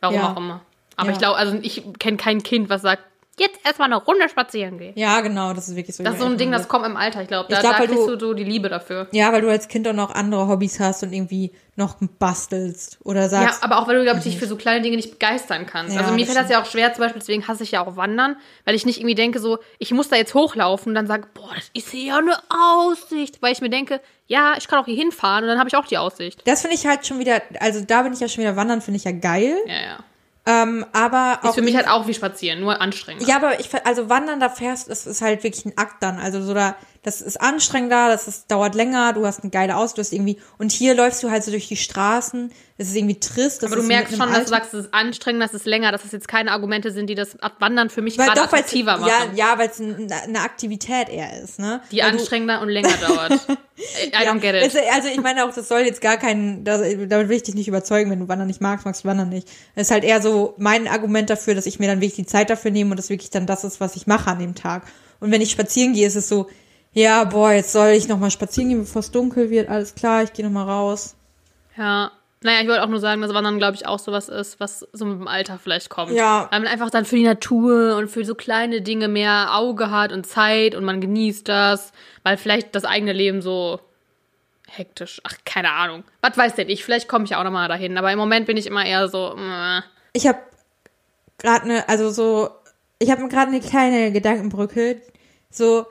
[0.00, 0.32] Warum Ja.
[0.32, 0.60] auch immer.
[0.96, 1.12] Aber Ja.
[1.12, 3.02] ich glaube, also ich kenne kein Kind, was sagt,
[3.40, 4.92] jetzt erstmal eine Runde spazieren gehen.
[4.96, 6.04] Ja, genau, das ist wirklich so.
[6.04, 7.22] Das ist so ein Ding, das kommt im Alter.
[7.22, 9.08] Ich glaube, da, Ich glaub, da kriegst du- du so die Liebe dafür.
[9.12, 13.22] Ja, weil du als Kind auch noch andere Hobbys hast und irgendwie noch bastelst oder
[13.22, 13.64] Ja, sagst.
[13.64, 15.94] aber auch weil du, glaube ich, dich für so kleine Dinge nicht begeistern kannst.
[15.94, 17.96] Ja, also mir fällt das ja auch schwer, zum Beispiel, deswegen hasse ich ja auch
[17.96, 21.26] Wandern, weil ich nicht irgendwie denke, so, ich muss da jetzt hochlaufen und dann sage,
[21.32, 23.40] boah, das ist ja eine Aussicht.
[23.42, 25.86] Weil ich mir denke, ja, ich kann auch hier hinfahren und dann habe ich auch
[25.86, 26.42] die Aussicht.
[26.46, 28.98] Das finde ich halt schon wieder, also da bin ich ja schon wieder wandern, finde
[28.98, 29.56] ich ja geil.
[29.66, 29.98] Ja, ja.
[30.46, 33.26] Ähm, aber Ist auch für mich halt auch wie spazieren, nur anstrengend.
[33.26, 36.18] Ja, aber ich, also wandern, da fährst, das ist halt wirklich ein Akt dann.
[36.18, 39.94] Also so da, das ist anstrengender, das ist, dauert länger, du hast eine geile Aus,
[39.94, 43.18] du hast irgendwie, und hier läufst du halt so durch die Straßen, es ist irgendwie
[43.18, 43.62] trist.
[43.62, 46.04] Das Aber du merkst schon, dass du sagst, es ist anstrengend, das ist länger, dass
[46.04, 49.10] es jetzt keine Argumente sind, die das Wandern für mich weil gerade doch, attraktiver machen.
[49.34, 51.80] ja, ja, weil es eine Aktivität eher ist, ne?
[51.90, 53.32] die Weil anstrengender und länger dauert.
[53.32, 54.82] I don't get Es- it.
[54.92, 57.68] Also ich meine auch, das soll jetzt gar kein, das, damit will ich dich nicht
[57.68, 59.48] überzeugen, wenn du Wandern nicht magst, magst du Wandern nicht.
[59.74, 62.50] Es ist halt eher so mein Argument dafür, dass ich mir dann wirklich die Zeit
[62.50, 64.82] dafür nehme und das wirklich dann das ist, was ich mache an dem Tag.
[65.18, 66.48] Und wenn ich spazieren gehe, ist es so,
[66.92, 70.22] ja, boah, jetzt soll ich noch mal spazieren gehen, bevor es dunkel wird, alles klar,
[70.22, 71.16] ich gehe noch mal raus.
[71.76, 72.12] Ja.
[72.42, 75.04] Naja, ich wollte auch nur sagen, dass Wandern, glaube ich, auch sowas ist, was so
[75.04, 76.12] mit dem Alter vielleicht kommt.
[76.12, 76.48] Ja.
[76.50, 80.10] Weil man einfach dann für die Natur und für so kleine Dinge mehr Auge hat
[80.10, 83.78] und Zeit und man genießt das, weil vielleicht das eigene Leben so
[84.70, 86.02] hektisch, ach, keine Ahnung.
[86.22, 88.56] Was weiß denn ich, vielleicht komme ich auch noch mal dahin, aber im Moment bin
[88.56, 89.82] ich immer eher so, äh,
[90.14, 90.38] Ich habe
[91.36, 92.50] gerade eine, also so,
[92.98, 95.02] ich habe gerade eine kleine Gedankenbrücke.
[95.50, 95.86] So,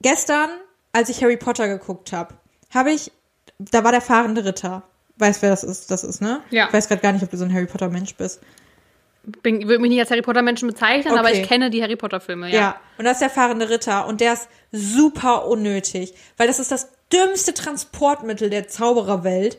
[0.00, 0.50] gestern,
[0.92, 2.34] als ich Harry Potter geguckt habe,
[2.72, 3.12] habe ich,
[3.58, 4.82] da war der fahrende Ritter.
[5.16, 5.90] Weißt wer das ist?
[5.90, 6.40] Das ist, ne?
[6.50, 6.66] Ja.
[6.66, 8.40] Ich weiß gerade gar nicht, ob du so ein Harry Potter Mensch bist.
[9.42, 11.40] bin, würde mich nicht als Harry Potter Menschen bezeichnen, aber Okay.
[11.42, 12.54] ich kenne die Harry Potter Filme, Ja.
[12.60, 12.76] ja.
[12.98, 16.88] Und das ist der fahrende Ritter und der ist super unnötig, weil das ist das
[17.12, 19.58] dümmste Transportmittel der Zaubererwelt,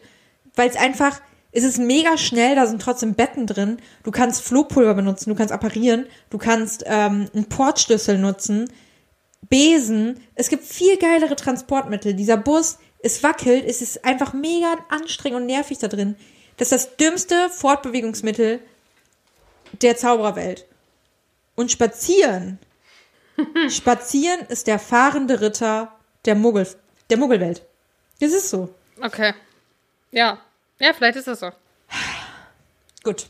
[0.56, 1.20] weil es einfach,
[1.52, 5.54] es ist mega schnell, da sind trotzdem Betten drin, du kannst Flohpulver benutzen, du kannst
[5.54, 8.70] apparieren, du kannst ähm, einen Portschlüssel nutzen,
[9.50, 12.14] Besen, es gibt viel geilere Transportmittel.
[12.14, 16.16] Dieser Bus, es wackelt, es ist einfach mega anstrengend und nervig da drin.
[16.58, 18.60] Das ist das dümmste Fortbewegungsmittel
[19.82, 20.66] der Zaubererwelt.
[21.56, 22.60] Und spazieren
[23.70, 25.92] Spazieren ist der fahrende Ritter
[26.26, 26.68] der Muggel,
[27.10, 27.64] der Muggelwelt.
[28.20, 28.74] Das ist so.
[29.02, 29.34] Okay.
[30.12, 30.40] Ja.
[30.80, 31.52] Ja, vielleicht ist das so.
[33.04, 33.28] Gut.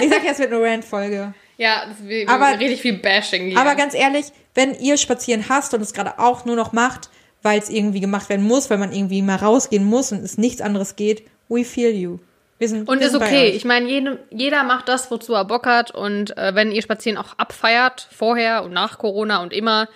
[0.00, 1.34] Ich sag jetzt mit einer Rant-Folge.
[1.60, 3.58] Ja, das ist Aber- richtig viel Bashing hier.
[3.58, 7.10] Aber ganz ehrlich, wenn ihr spazieren hasst und es gerade auch nur noch macht,
[7.42, 10.62] weil es irgendwie gemacht werden muss, weil man irgendwie mal rausgehen muss und es nichts
[10.62, 12.18] anderes geht, we feel you.
[12.58, 13.50] Wir sind, Und wir ist okay.
[13.50, 15.90] Ich meine, jedem, jeder macht das, wozu er Bock hat.
[15.90, 19.86] Und äh, wenn ihr Spazieren auch abfeiert, vorher und nach Corona und immer,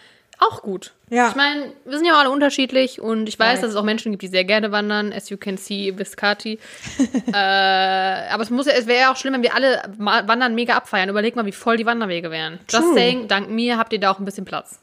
[0.49, 0.93] auch gut.
[1.11, 1.29] Ja.
[1.29, 3.63] Ich meine, wir sind ja alle unterschiedlich und ich weiß, Right.
[3.63, 6.59] dass es auch Menschen gibt, die sehr gerne wandern, as you can see, Viscati.
[7.33, 11.09] äh, aber es muss es wäre ja auch schlimm, wenn wir alle Wandern mega abfeiern.
[11.09, 12.59] Überleg mal, wie voll die Wanderwege wären.
[12.71, 12.95] Just True.
[12.95, 14.79] saying, dank mir habt ihr da auch ein bisschen Platz.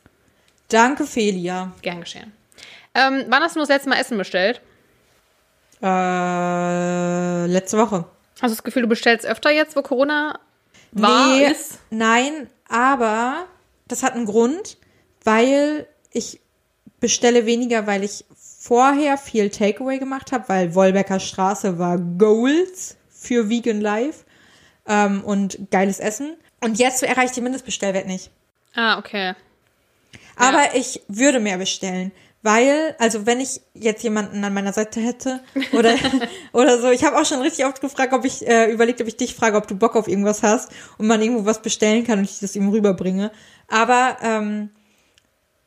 [0.70, 1.72] Danke, Felia.
[1.82, 2.32] Gern geschehen.
[2.94, 4.62] Ähm, wann hast du das letzte Mal Essen bestellt?
[5.82, 8.06] Äh, letzte Woche.
[8.42, 10.40] Hast du das Gefühl, du bestellst öfter jetzt, wo Corona
[10.94, 11.80] war, nee, ist?
[11.90, 13.46] nein, aber
[13.88, 14.78] das hat einen Grund,
[15.24, 16.40] weil ich
[17.00, 23.50] bestelle weniger, weil ich vorher viel Takeaway gemacht habe, weil Wolbecker Straße war Goals für
[23.50, 24.24] Vegan Life
[24.88, 26.36] ähm, und geiles Essen.
[26.62, 28.30] Und jetzt erreiche ich den Mindestbestellwert nicht.
[28.76, 29.34] Ah, okay.
[30.36, 32.12] Aber ich würde mehr bestellen,
[32.44, 35.42] weil, also wenn ich jetzt jemanden an meiner Seite hätte
[35.74, 35.96] oder,
[36.54, 39.18] oder so, ich habe auch schon richtig oft gefragt, ob ich, äh, überlegt, ob ich
[39.18, 42.26] dich frage, ob du Bock auf irgendwas hast und man irgendwo was bestellen kann und
[42.26, 43.32] ich das ihm rüberbringe.
[43.68, 44.70] Aber ähm,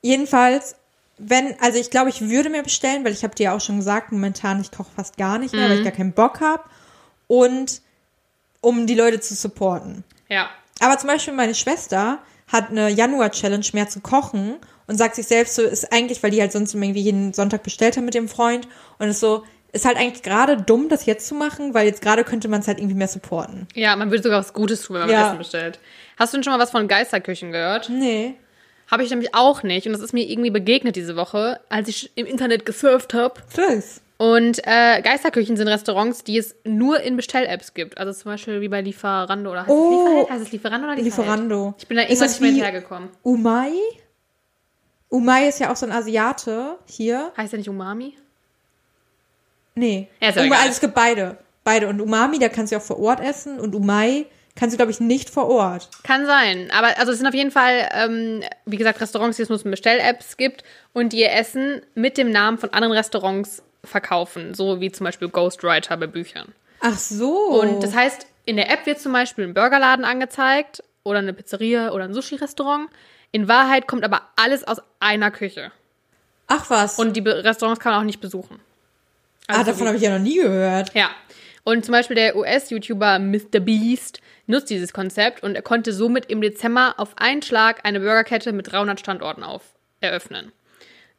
[0.05, 0.77] jedenfalls,
[1.17, 3.79] wenn, also ich glaube, ich würde mehr bestellen, weil ich habe dir ja auch schon
[3.79, 6.63] gesagt, momentan ich koche fast gar nicht mehr, weil ich gar keinen Bock habe
[7.27, 7.81] und
[8.61, 10.05] um die Leute zu supporten.
[10.29, 10.51] Ja.
[10.81, 15.55] Aber zum Beispiel meine Schwester hat eine Januar-Challenge mehr zu kochen und sagt sich selbst
[15.55, 18.69] so, ist eigentlich, weil die halt sonst irgendwie jeden Sonntag bestellt haben mit dem Freund
[18.99, 22.25] und ist so, ist halt eigentlich gerade dumm, das jetzt zu machen, weil jetzt gerade
[22.25, 23.67] könnte man es halt irgendwie mehr supporten.
[23.75, 25.29] Ja, man würde sogar was Gutes tun, wenn man Ja.
[25.29, 25.79] Essen bestellt.
[26.19, 27.89] Hast du denn schon mal was von Geisterküchen gehört?
[27.89, 28.35] Nee.
[28.91, 29.87] Habe ich nämlich auch nicht.
[29.87, 33.41] Und das ist mir irgendwie begegnet diese Woche, als ich im Internet gesurft habe.
[33.55, 34.01] Tschüss.
[34.17, 37.99] Und äh, Geisterküchen sind Restaurants, die es nur in Bestell-Apps gibt.
[37.99, 39.91] Also zum Beispiel wie bei Lieferando oder heißt Oh.
[39.91, 40.31] es Lieferheld?
[40.31, 41.19] Heißt es Lieferando oder Lieferheld?
[41.27, 41.75] Lieferando.
[41.79, 43.09] Ich bin da irgendwann nicht mehr hinterhergekommen.
[43.23, 43.71] Umai?
[45.09, 47.33] Umai ist ja auch so ein Asiate hier.
[47.37, 48.15] Heißt der nicht Umami?
[49.75, 50.09] Nee.
[50.21, 51.39] Ja, ist Umai, also es gibt beide.
[51.65, 51.89] Beide.
[51.89, 53.59] Und Umami, da kannst du auch vor Ort essen.
[53.59, 55.89] Und Umai kannst du, glaube ich, nicht vor Ort.
[56.05, 56.71] Kann sein.
[56.77, 59.71] Aber also es sind auf jeden Fall, ähm, wie gesagt, Restaurants, die es nur in
[59.71, 60.63] Bestell-Apps gibt
[60.93, 64.55] und die ihr Essen mit dem Namen von anderen Restaurants verkaufen.
[64.55, 66.53] So wie zum Beispiel Ghostwriter bei Büchern.
[66.81, 67.61] Ach so.
[67.61, 71.91] Und das heißt, in der App wird zum Beispiel ein Burgerladen angezeigt oder eine Pizzeria
[71.93, 72.89] oder ein Sushi-Restaurant.
[73.33, 75.73] In Wahrheit kommt aber alles aus einer Küche.
[76.47, 76.99] Ach was.
[76.99, 78.61] Und die Restaurants kann man auch nicht besuchen.
[79.49, 80.95] ah, Also davon wie- habe ich ja noch nie gehört.
[80.95, 81.11] Ja.
[81.65, 83.61] Und zum Beispiel der US-YouTuber Mr.
[83.61, 88.53] Beast nutzt dieses Konzept und er konnte somit im Dezember auf einen Schlag eine Burgerkette
[88.53, 89.63] mit 300 Standorten auf
[90.01, 90.53] eröffnen.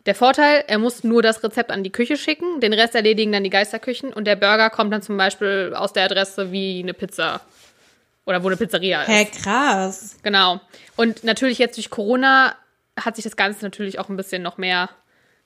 [0.05, 3.43] Der Vorteil, er muss nur das Rezept an die Küche schicken, den Rest erledigen dann
[3.43, 7.41] die Geisterküchen und der Burger kommt dann zum Beispiel aus der Adresse wie eine Pizza
[8.25, 9.07] oder wo eine Pizzeria ist.
[9.07, 10.17] Hä, krass.
[10.21, 10.61] Genau.
[10.95, 12.55] Und natürlich jetzt durch Corona
[12.99, 14.89] hat sich das Ganze natürlich auch ein bisschen noch mehr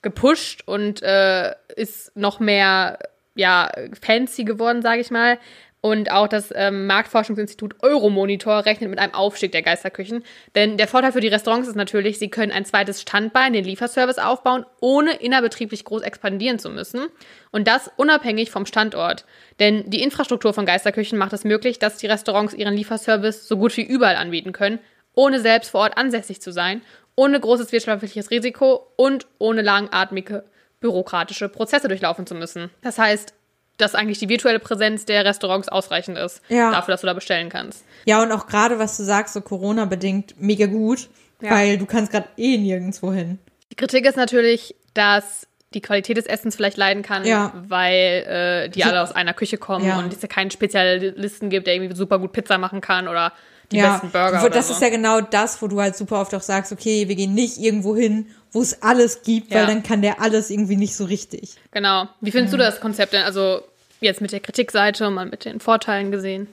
[0.02, 2.98] gepusht und äh, ist noch mehr
[3.34, 5.38] ja fancy geworden, sage ich mal.
[5.82, 10.24] Und auch das ähm, Marktforschungsinstitut Euromonitor rechnet mit einem Aufstieg der Geisterküchen.
[10.54, 14.18] Denn der Vorteil für die Restaurants ist natürlich, sie können ein zweites Standbein, den Lieferservice
[14.18, 17.06] aufbauen, ohne innerbetrieblich groß expandieren zu müssen.
[17.50, 19.24] Und das unabhängig vom Standort.
[19.58, 23.74] Denn die Infrastruktur von Geisterküchen macht es möglich, dass die Restaurants ihren Lieferservice so gut
[23.78, 24.80] wie überall anbieten können,
[25.14, 26.82] ohne selbst vor Ort ansässig zu sein,
[27.16, 30.44] ohne großes wirtschaftliches Risiko und ohne langatmige
[30.80, 32.70] bürokratische Prozesse durchlaufen zu müssen.
[32.82, 33.34] Das heißt,
[33.76, 36.70] dass eigentlich die virtuelle Präsenz der Restaurants ausreichend ist, Ja.
[36.70, 37.84] dafür, dass du da bestellen kannst.
[38.04, 41.08] Ja, und auch gerade, was du sagst, so Corona-bedingt, mega gut,
[41.40, 41.50] Ja.
[41.52, 43.38] weil du kannst gerade eh nirgendwo hin.
[43.72, 47.52] Die Kritik ist natürlich, dass die Qualität des Essens vielleicht leiden kann, Ja.
[47.68, 48.24] weil
[48.66, 51.94] äh, die alle aus einer Küche kommen und es ja keinen Spezialisten gibt, der irgendwie
[51.94, 53.32] super gut Pizza machen kann oder
[53.72, 54.74] die ja, besten Burger wo- das so.
[54.74, 57.58] ist ja genau das, wo du halt super oft auch sagst, okay, wir gehen nicht
[57.58, 59.66] irgendwo hin, wo es alles gibt, weil Ja.
[59.66, 61.54] dann kann der alles irgendwie nicht so richtig.
[61.70, 62.08] Genau.
[62.20, 62.58] Wie findest Mhm.
[62.58, 63.22] du das Konzept denn?
[63.22, 63.62] Also
[64.00, 66.48] jetzt mit der Kritikseite, mal mit den Vorteilen gesehen.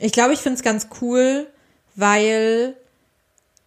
[0.00, 1.46] Ich glaube, ich finde es ganz cool,
[1.94, 2.74] weil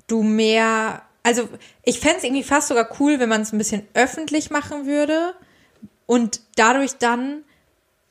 [0.08, 1.48] du mehr, also
[1.84, 5.34] ich fände es irgendwie fast sogar cool, wenn man es ein bisschen öffentlich machen würde
[6.06, 7.44] und dadurch dann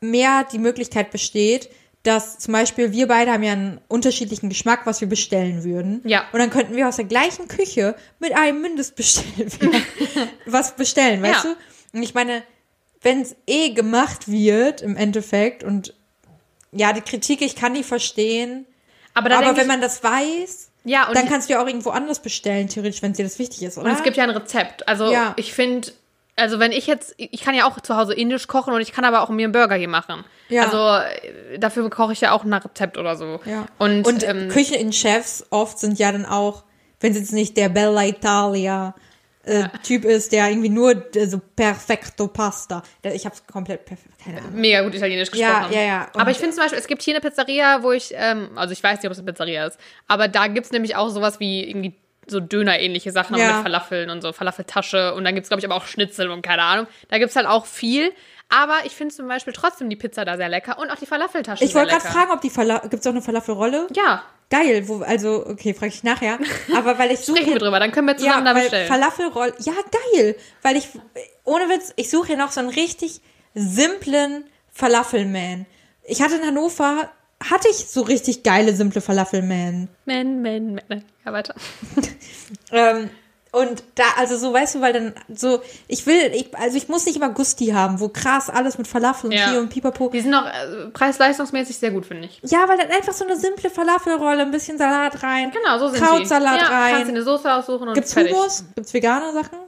[0.01, 1.69] mehr die Möglichkeit besteht,
[2.09, 6.01] dass zum Beispiel wir beide haben ja einen unterschiedlichen Geschmack, was wir bestellen würden.
[6.05, 6.25] Ja.
[6.33, 9.83] Und dann könnten wir aus der gleichen Küche mit einem Mindestbestellwert
[10.47, 11.51] was bestellen, weißt Ja.
[11.93, 11.97] du?
[11.99, 12.43] Und ich meine,
[13.03, 15.95] wenn es eh gemacht wird im Endeffekt und
[16.73, 18.67] ja, die Kritik, ich kann die verstehen,
[19.15, 22.21] Aber, aber wenn ich, man das weiß, Ja, dann kannst du ja auch irgendwo anders
[22.21, 23.87] bestellen, theoretisch, wenn dir das wichtig ist, oder?
[23.91, 24.87] Und es gibt ja ein Rezept.
[24.89, 25.35] Also Ja.
[25.37, 25.93] ich finde,
[26.39, 29.05] also wenn ich jetzt, ich kann ja auch zu Hause indisch kochen und ich kann
[29.05, 30.25] aber auch mir einen Burger hier machen.
[30.49, 30.65] Ja.
[30.65, 33.41] Also äh, dafür koche ich ja auch nach Rezept oder so.
[33.45, 33.67] ja.
[33.79, 36.65] Und, und ähm, Kücheninchefs oft sind ja dann auch,
[37.01, 38.95] wenn es jetzt nicht der Bella Italia
[39.45, 42.83] äh, Typ ist, der irgendwie nur so perfetto Pasta.
[43.03, 44.61] Der- Ich hab's komplett perfekt, keine Ahnung.
[44.61, 45.75] mega gut Italienisch Ja, gesprochen.
[45.75, 46.09] ja, ja.
[46.13, 48.73] Und- aber ich finde zum Beispiel, es gibt hier eine Pizzeria, wo ich, ähm, also
[48.73, 51.41] ich weiß nicht, ob es eine Pizzeria ist, aber da gibt es nämlich auch sowas
[51.41, 51.95] wie irgendwie
[52.31, 53.57] so Döner-ähnliche Sachen Ja.
[53.57, 56.43] mit Falafeln und so, Falafeltasche und dann gibt es, glaube ich, aber auch Schnitzel und
[56.43, 56.87] keine Ahnung.
[57.09, 58.13] Da gibt es halt auch viel.
[58.51, 61.63] Aber ich finde zum Beispiel trotzdem die Pizza da sehr lecker und auch die Falafeltasche
[61.65, 63.89] Ich wollte gerade fragen, ob die Fala gibt's auch eine Falafelrolle?
[63.95, 66.39] Ja, Geil, wo, also, okay, frage ich nachher.
[66.75, 67.37] Aber weil ich suche.
[67.37, 68.89] sprechen wir drüber, dann können wir zusammen da weil bestellen.
[68.89, 69.75] Falafelroll, ja,
[70.15, 70.37] geil.
[70.63, 70.89] Weil ich,
[71.45, 73.21] ohne Witz, ich suche hier noch so einen richtig
[73.55, 75.67] simplen Falafelman.
[76.05, 77.11] Ich hatte in Hannover,
[77.43, 79.89] hatte ich so richtig geile, simple Falafelman.
[80.07, 81.05] Men, men, men.
[81.25, 81.55] Ja, weiter.
[82.71, 83.11] Ähm,
[83.51, 87.07] und da, also so, weißt du, weil dann so, ich will, ich, also ich muss
[87.07, 89.51] nicht immer Gusti haben, wo krass alles mit Falafel und Ja.
[89.51, 90.11] hier und pipapo.
[90.11, 92.41] Die sind noch äh, preis-leistungsmäßig sehr gut, finde ich.
[92.51, 95.51] Ja, weil dann einfach so eine simple Falafelrolle, ein bisschen Salat rein.
[95.51, 96.65] Genau, so sind Krautsalat die.
[96.65, 96.91] ja, rein.
[96.93, 98.35] Kannst du eine Soße aussuchen und Gibt's fertig.
[98.35, 98.65] Hummus?
[98.75, 99.59] Gibt's vegane Sachen?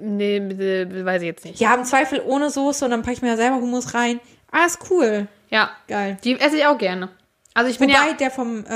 [0.00, 1.60] Nee, äh, weiß ich jetzt nicht.
[1.60, 4.20] Ja, im Zweifel ohne Soße und dann packe ich mir da selber Hummus rein.
[4.50, 5.26] Ah, ist cool.
[5.50, 6.18] Ja, Geil.
[6.24, 7.08] die esse ich auch gerne.
[7.54, 8.12] Also ich bin Wobei ja...
[8.14, 8.72] der vom äh,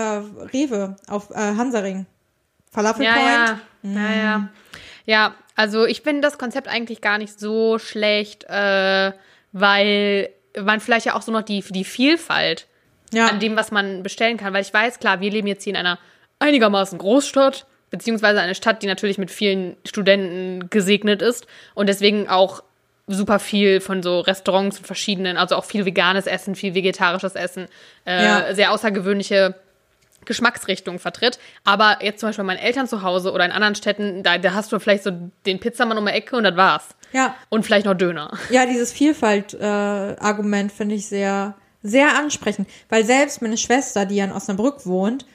[0.52, 2.06] Rewe auf äh, Hansaring.
[2.70, 3.96] Falafel Ja, Point.
[3.96, 4.48] ja, ja, ja.
[5.04, 9.12] Ja, also ich finde das Konzept eigentlich gar nicht so schlecht, äh,
[9.52, 10.30] weil
[10.61, 12.66] man vielleicht ja auch so noch die, die Vielfalt
[13.12, 13.26] Ja.
[13.26, 14.54] an dem, was man bestellen kann.
[14.54, 15.98] Weil ich weiß, klar, wir leben jetzt hier in einer
[16.38, 22.62] einigermaßen Großstadt, beziehungsweise eine Stadt, die natürlich mit vielen Studenten gesegnet ist und deswegen auch
[23.14, 27.66] super viel von so Restaurants und verschiedenen, also auch viel veganes Essen, viel vegetarisches Essen,
[28.07, 28.55] äh, Ja.
[28.55, 29.55] sehr außergewöhnliche
[30.25, 31.38] Geschmacksrichtungen vertritt.
[31.64, 34.55] Aber jetzt zum Beispiel bei meinen Eltern zu Hause oder in anderen Städten, da, da
[34.55, 35.11] hast du vielleicht so
[35.46, 36.85] den Pizzamann um die Ecke und das war's.
[37.12, 37.35] ja.
[37.48, 38.31] Und vielleicht noch Döner.
[38.51, 42.68] Ja, dieses Vielfalt-Argument finde ich sehr, sehr ansprechend.
[42.88, 45.27] Weil selbst meine Schwester, die ja in Osnabrück wohnt,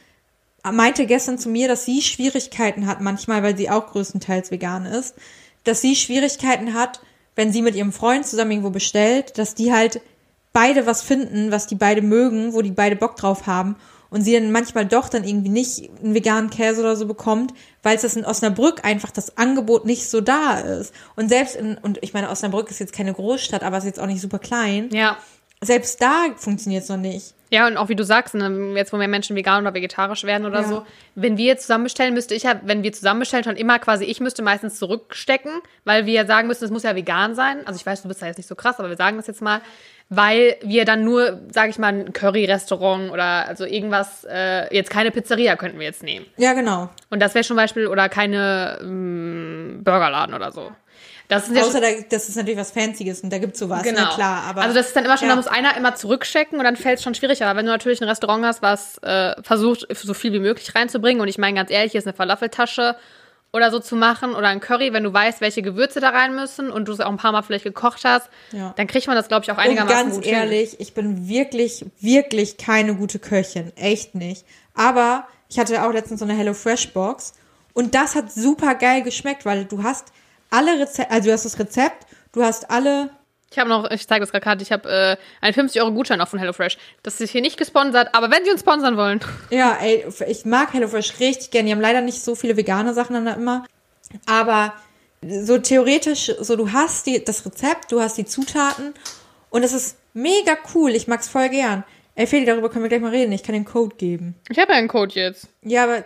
[0.72, 5.16] meinte gestern zu mir, dass sie Schwierigkeiten hat, manchmal, weil sie auch größtenteils vegan ist,
[5.64, 7.00] dass sie Schwierigkeiten hat,
[7.38, 10.02] wenn sie mit ihrem Freund zusammen irgendwo bestellt, dass die halt
[10.52, 13.78] beide was finden, was die beide mögen, wo die beide Bock drauf haben
[14.10, 17.96] und sie dann manchmal doch dann irgendwie nicht einen veganen Käse oder so bekommt, weil
[17.96, 20.94] es das in Osnabrück einfach das Angebot nicht so da ist.
[21.16, 24.08] Und selbst in, und ich meine, Osnabrück ist jetzt keine Großstadt, aber ist jetzt auch
[24.08, 24.90] nicht super klein.
[24.92, 25.18] Ja.
[25.62, 27.34] Selbst da funktioniert es noch nicht.
[27.50, 30.46] Ja, und auch wie du sagst, ne, jetzt wo mehr Menschen vegan oder vegetarisch werden
[30.46, 30.68] oder Ja.
[30.68, 33.80] so, wenn wir jetzt zusammen bestellen, müsste ich ja, wenn wir zusammen bestellen, schon immer
[33.80, 35.52] quasi, ich müsste meistens zurückstecken,
[35.86, 37.66] weil wir ja sagen müssen, es muss ja vegan sein.
[37.66, 39.42] Also ich weiß, du bist da jetzt nicht so krass, aber wir sagen das jetzt
[39.42, 39.62] mal,
[40.10, 45.12] weil wir dann nur, sage ich mal, ein Curry-Restaurant oder also irgendwas, äh, jetzt keine
[45.12, 46.26] Pizzeria könnten wir jetzt nehmen.
[46.36, 46.90] Ja, genau.
[47.10, 50.72] Und das wäre zum Beispiel, oder keine ähm, Burgerladen oder so.
[51.30, 54.02] Das ist ja Außer da, das ist natürlich was Fancyes und da gibt's sowas, Genau.
[54.02, 54.44] ne, klar.
[54.48, 55.34] Aber, also das ist dann immer schon, ja.
[55.34, 57.44] da muss einer immer zurückchecken und dann fällt es schon schwierig.
[57.44, 61.22] Aber wenn du natürlich ein Restaurant hast, was äh, versucht, so viel wie möglich reinzubringen,
[61.22, 62.96] und ich meine ganz ehrlich, hier ist eine Falafeltasche
[63.52, 66.70] oder so zu machen oder ein Curry, wenn du weißt, welche Gewürze da rein müssen
[66.72, 68.74] und du es auch ein paar Mal vielleicht gekocht hast, Ja.
[68.78, 70.34] dann kriegt man das, glaube ich, auch Und einigermaßen ganz gut hin.
[70.36, 73.72] ehrlich, ich bin wirklich, wirklich keine gute Köchin.
[73.76, 74.46] Echt nicht.
[74.76, 77.34] Aber ich hatte auch letztens so eine Hello Fresh Box
[77.74, 80.08] und das hat super geil geschmeckt, weil du hast
[80.50, 83.10] alle Rezepte, also du hast das Rezept, du hast alle,
[83.52, 86.78] Ich habe noch, ich zeige das gerade, ich habe äh, einen 50-Euro-Gutschein auch von HelloFresh.
[87.04, 89.20] Das ist hier nicht gesponsert, aber wenn sie uns sponsern wollen.
[89.50, 91.66] ja, ey, ich mag Hello Fresh richtig gern.
[91.66, 93.66] Die haben leider nicht so viele vegane Sachen dann da immer.
[94.26, 94.74] Aber
[95.22, 98.94] so theoretisch, so du hast die, das Rezept, du hast die Zutaten
[99.50, 100.92] und es ist mega cool.
[100.92, 101.84] Ich mag's voll gern.
[102.16, 103.32] Ey, Feli, darüber können wir gleich mal reden.
[103.32, 104.36] Ich kann den Code geben.
[104.50, 105.48] Ich habe ja einen Code jetzt.
[105.62, 106.04] Ja, aber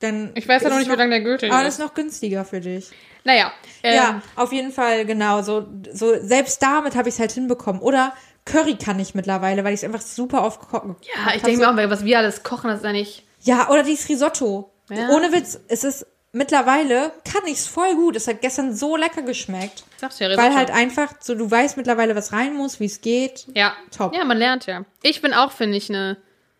[0.00, 0.32] dann.
[0.34, 1.80] Ich weiß ja ist noch nicht, wie lange der gültig Aber das ist.
[1.80, 2.90] ist noch günstiger für dich.
[3.24, 5.42] Naja, ähm, ja, auf jeden Fall, genau.
[5.42, 7.82] So, so selbst damit habe ich es halt hinbekommen.
[7.82, 8.12] Oder
[8.44, 11.70] Curry kann ich mittlerweile, weil ich es einfach super oft kochen ja, ich denke mir
[11.70, 13.24] auch, was wir alles kochen, das ist ja nicht.
[13.42, 14.70] Ja, oder dieses Risotto.
[14.88, 15.08] Ja.
[15.08, 18.14] Ohne Witz, es ist mittlerweile, kann ich es voll gut.
[18.14, 19.84] Es hat gestern so lecker geschmeckt.
[19.96, 20.56] Sagst du ja, Weil Risotto.
[20.56, 23.46] halt einfach, so du weißt mittlerweile, was rein muss, wie es geht.
[23.54, 23.74] Ja.
[23.96, 24.14] Top.
[24.14, 24.84] Ja, man lernt ja.
[25.02, 26.16] Ich bin auch, finde ich, eine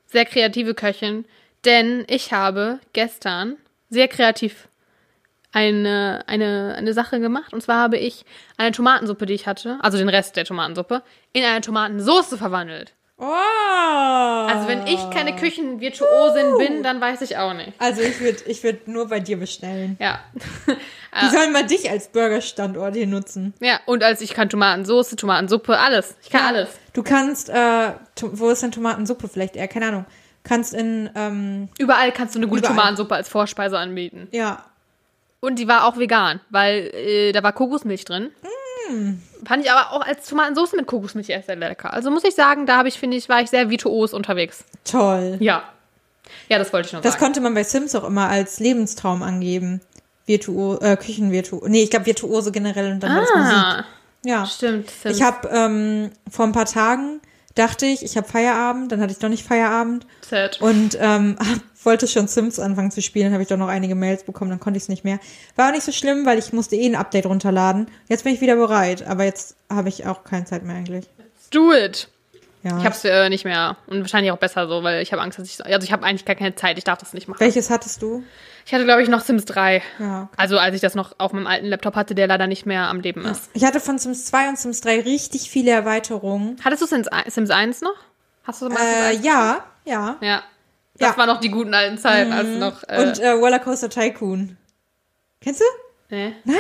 [0.07, 1.25] sehr kreative Köchin,
[1.65, 3.57] denn ich habe gestern
[3.89, 4.69] sehr kreativ
[5.53, 7.53] eine, eine, eine Sache gemacht.
[7.53, 8.25] Und zwar habe ich
[8.59, 12.93] eine Tomatensuppe, die ich hatte, also den Rest der Tomatensuppe, in eine Tomatensoße verwandelt.
[13.19, 13.25] Oh!
[13.25, 17.73] Also wenn ich keine Küchenvirtuosin bin, dann weiß ich auch nicht.
[17.79, 19.97] Also ich würde ich würd nur bei dir bestellen.
[19.99, 20.21] Ja.
[21.23, 23.55] Die sollen mal dich als Burgerstandort hier nutzen.
[23.61, 26.15] Ja, und als ich kann Tomatensoße, Tomatensuppe, alles.
[26.23, 26.47] Ich kann Ja.
[26.49, 26.69] alles.
[26.93, 29.69] Du kannst, äh, wo ist denn Tomatensuppe vielleicht eher?
[29.69, 30.05] Keine Ahnung.
[30.47, 32.77] Kannst in, ähm, Überall kannst du eine gute Überall.
[32.77, 34.29] Tomatensuppe als Vorspeise anbieten.
[34.33, 34.65] ja,
[35.41, 38.31] Und die war auch vegan, weil äh, da war Kokosmilch drin.
[39.45, 41.93] Fand ich aber auch als Tomatensauce mit Kokosmilch erst sehr lecker.
[41.93, 44.65] Also muss ich sagen, da habe ich, finde ich, war ich sehr virtuos unterwegs.
[44.85, 45.37] toll.
[45.41, 45.65] Ja.
[46.49, 47.25] Ja, das wollte ich noch Das sagen.
[47.25, 49.81] konnte man bei Sims auch immer als Lebenstraum angeben.
[50.27, 51.69] Virtuo, äh, Küchenvirtuose.
[51.71, 53.53] Nee, ich glaube Virtuose generell und dann als Musik.
[53.57, 53.85] Ah,
[54.25, 54.47] Ja.
[54.47, 54.91] stimmt.
[54.91, 55.17] Sims.
[55.17, 57.21] Ich habe ähm, vor ein paar Tagen
[57.57, 60.61] dachte ich, ich habe Feierabend, dann hatte ich doch nicht Feierabend Sad.
[60.61, 61.37] und ähm,
[61.83, 64.77] wollte schon Sims anfangen zu spielen, habe ich doch noch einige Mails bekommen, dann konnte
[64.77, 65.19] ich es nicht mehr.
[65.57, 67.89] War auch nicht so schlimm, weil ich musste eh ein Update runterladen.
[68.09, 71.07] Jetzt bin ich wieder bereit, aber jetzt habe ich auch keine Zeit mehr eigentlich.
[71.51, 72.09] Do it.
[72.63, 72.79] Ja.
[72.79, 73.77] Ich hab's äh, nicht mehr.
[73.87, 75.65] Und wahrscheinlich auch besser so, weil ich habe Angst, dass ich.
[75.65, 77.39] Also ich habe eigentlich gar keine Zeit, ich darf das nicht machen.
[77.39, 78.25] Welches hattest du?
[78.67, 79.81] Ich hatte, glaube ich, noch Sims 3.
[80.01, 80.23] Ja.
[80.25, 80.29] okay.
[80.37, 82.99] Also als ich das noch auf meinem alten Laptop hatte, der leider nicht mehr am
[83.01, 83.49] Leben ist.
[83.55, 86.57] Ich hatte von Sims 2 und Sims 3 richtig viele Erweiterungen.
[86.65, 87.95] Hattest du Sims, Sims 1 noch?
[88.43, 89.25] Hast du mal Sims Äh, 1?
[89.25, 90.17] ja, ja.
[90.21, 90.43] Ja.
[90.99, 91.13] Das Ja.
[91.13, 91.17] Mhm.
[91.19, 92.83] waren noch die guten alten Zeiten, als noch.
[92.89, 94.57] Äh, Und äh, Rollercoaster Tycoon.
[95.41, 95.65] Kennst du?
[96.09, 96.35] nee.
[96.45, 96.57] Nein?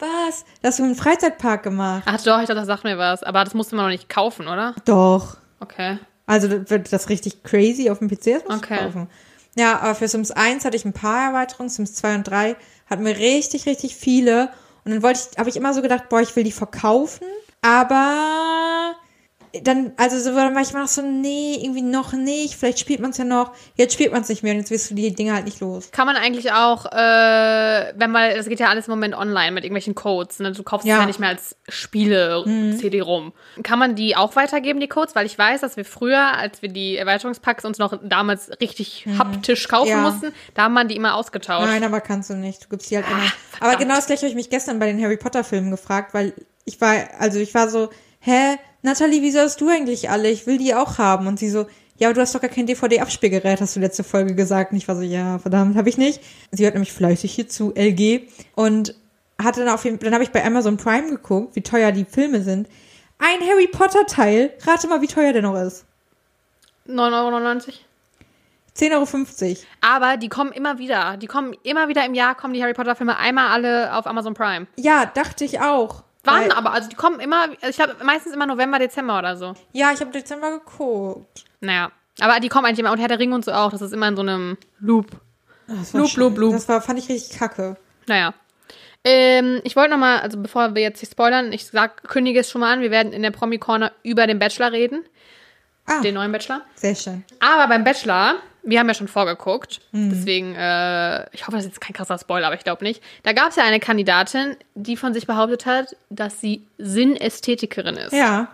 [0.00, 0.44] Was?
[0.62, 2.02] Das hast du im Freizeitpark gemacht.
[2.06, 3.22] Ach doch, ich dachte, das sagt mir was.
[3.22, 4.74] Aber das musste man noch nicht kaufen, oder?
[4.84, 5.36] Doch.
[5.60, 5.98] Okay.
[6.26, 8.78] Also das wird das richtig crazy auf dem PC das musst Okay.
[8.78, 9.08] kaufen.
[9.56, 13.04] Ja, aber für Sims 1 hatte ich ein paar Erweiterungen, Sims 2 und 3 hatten
[13.04, 14.50] wir richtig, richtig viele.
[14.84, 17.26] Und dann wollte ich, habe ich immer so gedacht, boah, ich will die verkaufen.
[17.62, 18.96] Aber
[19.62, 22.54] dann, also so, war ich immer noch so, nee, irgendwie noch nicht.
[22.56, 23.52] Vielleicht spielt man es ja noch.
[23.76, 25.90] Jetzt spielt man es nicht mehr und jetzt wirst du die Dinge halt nicht los.
[25.92, 29.64] Kann man eigentlich auch, äh, wenn man, das geht ja alles im Moment online mit
[29.64, 30.52] irgendwelchen Codes, ne?
[30.52, 30.96] Du kaufst es Ja.
[30.96, 31.00] Mhm.
[31.02, 33.32] ja nicht mehr als Spiele-CD rum.
[33.62, 35.14] Kann man die auch weitergeben, die Codes?
[35.14, 39.68] Weil ich weiß, dass wir früher, als wir die Erweiterungspacks uns noch damals richtig haptisch
[39.68, 39.90] kaufen Mhm.
[39.90, 40.00] Ja.
[40.10, 41.66] mussten, da haben man die immer ausgetauscht.
[41.66, 42.64] Nein, aber kannst du nicht.
[42.64, 43.30] Du gibst die halt immer.
[43.60, 46.32] Aber genau das gleiche habe ich mich gestern bei den Harry Potter Filmen gefragt, weil
[46.64, 47.90] ich war, also ich war so,
[48.20, 50.28] hä, Natalie, wieso hast du eigentlich alle?
[50.28, 51.26] Ich will die auch haben.
[51.26, 51.66] Und sie so,
[51.96, 54.72] ja, aber du hast doch gar kein DVD-Abspielgerät, hast du letzte Folge gesagt.
[54.72, 56.20] Und ich war so, ja, verdammt, habe ich nicht.
[56.52, 58.28] Sie hört nämlich fleißig hier zu, LG.
[58.54, 58.94] Und
[59.42, 62.42] hatte dann auf jeden dann habe ich bei Amazon Prime geguckt, wie teuer die Filme
[62.42, 62.68] sind.
[63.18, 65.86] Ein Harry Potter Teil, rate mal, wie teuer der noch ist.
[66.86, 69.06] 9,99 Euro.
[69.06, 69.56] 10,50 Euro.
[69.80, 71.16] Aber die kommen immer wieder.
[71.16, 74.34] Die kommen immer wieder im Jahr, kommen die Harry Potter Filme einmal alle auf Amazon
[74.34, 74.66] Prime.
[74.76, 76.03] Ja, dachte ich auch.
[76.24, 76.72] Wann Weil- aber?
[76.72, 79.54] Also die kommen immer, also ich glaube meistens immer November, Dezember oder so.
[79.72, 81.44] Ja, ich habe Dezember geguckt.
[81.60, 81.90] Naja.
[82.20, 82.92] Aber die kommen eigentlich immer.
[82.92, 83.70] Und Herr der Ringe und so auch.
[83.70, 85.10] Das ist immer in so einem Loop.
[85.66, 86.52] War Loop, loop, loop.
[86.52, 87.76] Das war, fand ich richtig kacke.
[88.06, 88.34] Naja.
[89.06, 92.60] Ähm, ich wollte nochmal, also bevor wir jetzt nicht spoilern, ich sag, kündige es schon
[92.62, 95.04] mal an, wir werden in der Promi-Corner über den Bachelor reden.
[95.86, 96.62] Ah, Den neuen Bachelor.
[96.76, 97.24] sehr schön.
[97.40, 100.10] Aber beim Bachelor, wir haben ja schon vorgeguckt, Mhm.
[100.10, 103.02] deswegen, äh, ich hoffe, das ist jetzt kein krasser Spoiler, aber ich glaube nicht.
[103.22, 108.12] Da gab es ja eine Kandidatin, die von sich behauptet hat, dass sie Sinnästhetikerin ist.
[108.12, 108.48] Ja,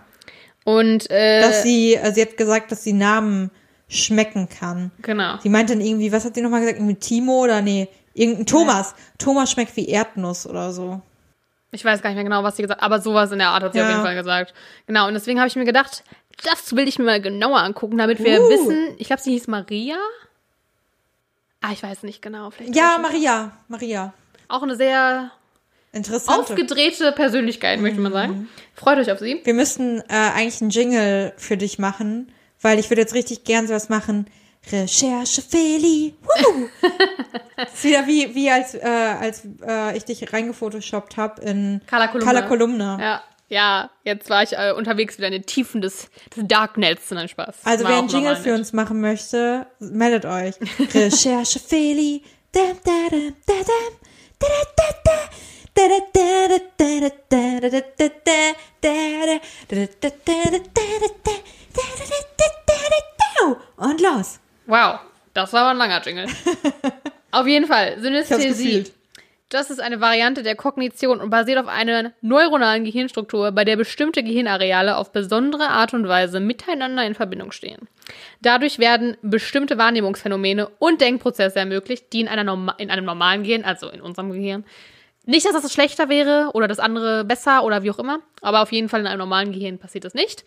[0.65, 3.51] Und, äh, dass sie, äh, sie hat gesagt, dass sie Namen
[3.89, 4.91] schmecken kann.
[5.03, 5.39] genau.
[5.43, 6.79] Sie meinte dann irgendwie, was hat sie nochmal gesagt?
[6.79, 8.95] Irgendwie Timo oder nee, irgendein Thomas.
[9.19, 11.01] Thomas schmeckt wie Erdnuss oder so.
[11.73, 13.63] Ich weiß gar nicht mehr genau, was sie gesagt hat, aber sowas in der Art
[13.63, 13.85] hat sie Ja.
[13.87, 14.55] auf jeden Fall gesagt.
[14.87, 16.03] Genau, und deswegen habe ich mir gedacht,
[16.45, 18.49] das will ich mir mal genauer angucken, damit wir Uh.
[18.49, 19.97] wissen, ich glaube, sie hieß Maria.
[21.61, 22.51] Ah, ich weiß nicht genau.
[22.51, 22.99] Vielleicht Ja.
[23.01, 24.15] Maria, Maria.
[24.49, 25.31] Auch eine sehr
[25.93, 26.39] Interessant.
[26.39, 28.17] aufgedrehte Persönlichkeit, möchte man Mhm.
[28.17, 28.49] sagen.
[28.75, 29.41] Freut euch auf sie.
[29.45, 33.67] Wir müssten äh, eigentlich einen Jingle für dich machen, weil ich würde jetzt richtig gern
[33.67, 34.27] sowas machen.
[34.73, 36.15] Recherche Feli.
[37.73, 42.25] Ist wieder wie, wie als, äh, als äh, ich dich reingefotoshoppt habe in Carla Kolumna.
[42.33, 42.99] Carla Kolumna.
[43.01, 47.11] Ja, ja, jetzt war ich äh, unterwegs wieder in den Tiefen des, des Darknets.
[47.11, 47.57] Nein, Spaß.
[47.65, 50.55] Also war wer einen Jingle für uns machen möchte, meldet euch.
[50.95, 52.23] Recherche Feli.
[63.77, 64.39] Und los.
[64.67, 65.01] Wow,
[65.35, 66.27] das war aber ein langer Jingle.
[67.33, 68.85] Auf jeden Fall, Synästhesie.
[69.51, 74.23] Das ist eine Variante der Kognition und basiert auf einer neuronalen Gehirnstruktur, bei der bestimmte
[74.23, 77.89] Gehirnareale auf besondere Art und Weise miteinander in Verbindung stehen.
[78.41, 83.91] Dadurch werden bestimmte Wahrnehmungsphänomene und Denkprozesse ermöglicht, die in, einer in einem normalen Gehirn, also
[83.91, 84.65] in unserem Gehirn,
[85.27, 88.71] nicht, dass das schlechter wäre oder das andere besser oder wie auch immer, aber auf
[88.71, 90.45] jeden Fall in einem normalen Gehirn passiert das nicht.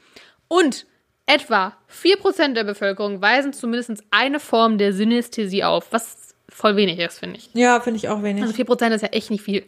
[0.47, 0.85] Und
[1.25, 7.19] etwa 4% der Bevölkerung weisen zumindest eine Form der Synästhesie auf, was voll wenig ist,
[7.19, 7.49] finde ich.
[7.53, 8.43] Ja, finde ich auch wenig.
[8.43, 9.65] Also 4% ist ja echt nicht viel.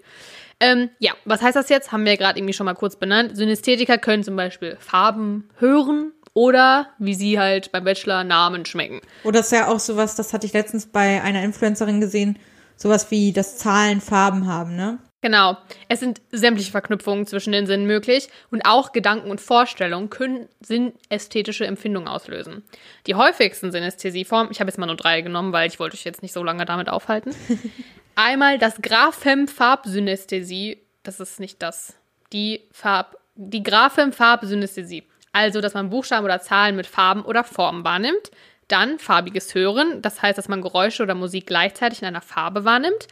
[0.59, 1.91] Ähm, ja, was heißt das jetzt?
[1.91, 3.36] Haben wir ja gerade irgendwie schon mal kurz benannt.
[3.36, 9.01] Synästhetiker können zum Beispiel Farben hören oder, wie sie halt beim Bachelor, Namen schmecken.
[9.23, 12.38] Oder ist ja auch sowas, das hatte ich letztens bei einer Influencerin gesehen,
[12.75, 14.99] sowas wie, dass Zahlen Farben haben, ne?
[15.26, 15.57] Genau.
[15.89, 21.65] Es sind sämtliche Verknüpfungen zwischen den Sinnen möglich und auch Gedanken und Vorstellungen können sinnästhetische
[21.65, 22.61] Empfindungen auslösen.
[23.07, 26.21] Die häufigsten Synästhesieformen, ich habe jetzt mal nur drei genommen, weil ich wollte euch jetzt
[26.21, 27.36] nicht so lange damit aufhalten.
[28.15, 31.95] Einmal das Graphem-Farbsynästhesie, das ist nicht das,
[32.32, 35.05] die Farb, die Graphem-Farbsynästhesie.
[35.34, 38.30] Also, dass man Buchstaben oder Zahlen mit Farben oder Formen wahrnimmt.
[38.67, 43.07] Dann farbiges Hören, das heißt, dass man Geräusche oder Musik gleichzeitig in einer Farbe wahrnimmt.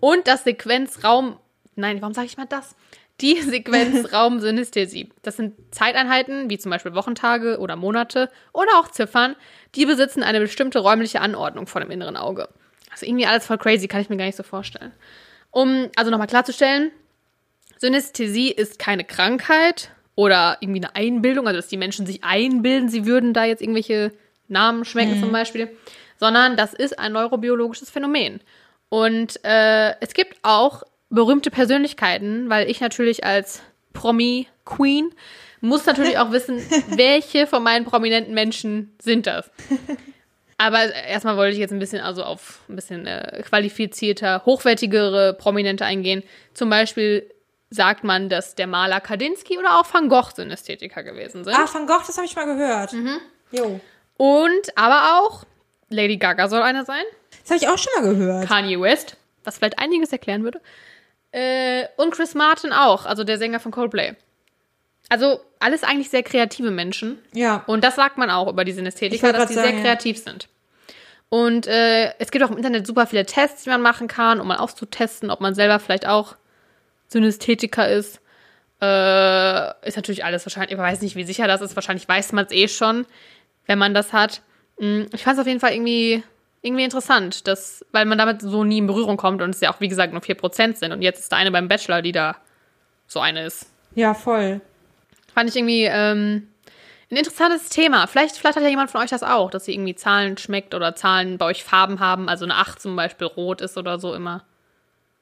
[0.00, 1.36] Und das Sequenzraum
[1.80, 2.76] nein, warum sage ich mal das?
[3.20, 5.10] Die Sequenzraumsynästhesie.
[5.22, 9.36] Das sind Zeiteinheiten, wie zum Beispiel Wochentage oder Monate oder auch Ziffern,
[9.74, 12.48] die besitzen eine bestimmte räumliche Anordnung vor dem inneren Auge.
[12.90, 14.92] Also irgendwie alles voll crazy, kann ich mir gar nicht so vorstellen.
[15.50, 16.90] Um also nochmal klarzustellen,
[17.78, 23.06] Synästhesie ist keine Krankheit oder irgendwie eine Einbildung, also dass die Menschen sich einbilden, sie
[23.06, 24.12] würden da jetzt irgendwelche
[24.48, 25.20] Namen schmecken mhm.
[25.20, 25.70] zum Beispiel,
[26.18, 28.40] sondern das ist ein neurobiologisches Phänomen.
[28.90, 35.12] Und äh, es gibt auch berühmte Persönlichkeiten, weil ich natürlich als Promi-Queen
[35.60, 36.58] muss natürlich auch wissen,
[36.88, 39.50] welche von meinen prominenten Menschen sind das.
[40.56, 45.84] Aber erstmal wollte ich jetzt ein bisschen also auf ein bisschen äh, qualifizierter, hochwertigere Prominente
[45.84, 46.22] eingehen.
[46.54, 47.30] Zum Beispiel
[47.70, 51.54] sagt man, dass der Maler Kandinsky oder auch Van Gogh Synästhetiker gewesen sind.
[51.54, 52.92] Ah, Van Gogh, das habe ich mal gehört.
[52.92, 53.20] Mhm.
[53.52, 53.80] Jo.
[54.16, 55.44] Und aber auch
[55.88, 57.04] Lady Gaga soll einer sein.
[57.42, 58.46] Das habe ich auch schon mal gehört.
[58.46, 60.60] Kanye West, was vielleicht einiges erklären würde.
[61.32, 64.16] Äh, und Chris Martin auch, also der Sänger von Coldplay.
[65.08, 67.18] Also alles eigentlich sehr kreative Menschen.
[67.32, 67.64] Ja.
[67.66, 70.22] Und das sagt man auch über die Synästhetiker, dass die sagen, sehr kreativ ja.
[70.22, 70.48] sind.
[71.28, 74.48] Und äh, es gibt auch im Internet super viele Tests, die man machen kann, um
[74.48, 76.36] mal auszutesten, ob man selber vielleicht auch
[77.08, 78.20] Synästhetiker ist.
[78.80, 81.76] Äh, ist natürlich alles wahrscheinlich, ich weiß nicht, wie sicher das ist.
[81.76, 83.06] Wahrscheinlich weiß man es eh schon,
[83.66, 84.42] wenn man das hat.
[84.78, 86.24] Hm, ich fand es auf jeden Fall irgendwie
[86.62, 89.80] irgendwie interessant, dass, weil man damit so nie in Berührung kommt und es ja auch,
[89.80, 90.92] wie gesagt, nur 4% sind.
[90.92, 92.36] Und jetzt ist da eine beim Bachelor, die da
[93.06, 93.70] so eine ist.
[93.94, 94.60] Ja, voll.
[95.34, 96.48] Fand ich irgendwie ähm,
[97.10, 98.06] ein interessantes Thema.
[98.06, 100.94] Vielleicht, vielleicht hat ja jemand von euch das auch, dass sie irgendwie Zahlen schmeckt oder
[100.94, 102.28] Zahlen bei euch Farben haben.
[102.28, 104.44] Also eine 8 zum Beispiel rot ist oder so immer.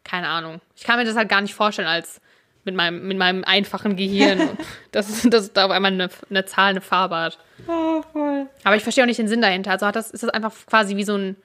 [0.05, 0.61] Keine Ahnung.
[0.77, 2.21] Ich kann mir das halt gar nicht vorstellen als
[2.65, 4.59] mit meinem, mit meinem einfachen Gehirn,
[4.93, 7.39] dass, dass da auf einmal eine, eine Zahl eine Farbe hat.
[7.67, 8.47] Oh, voll.
[8.65, 9.73] Aber ich verstehe auch nicht den Sinn dahinter.
[9.73, 11.37] Also hat das, ist das einfach quasi wie so ein.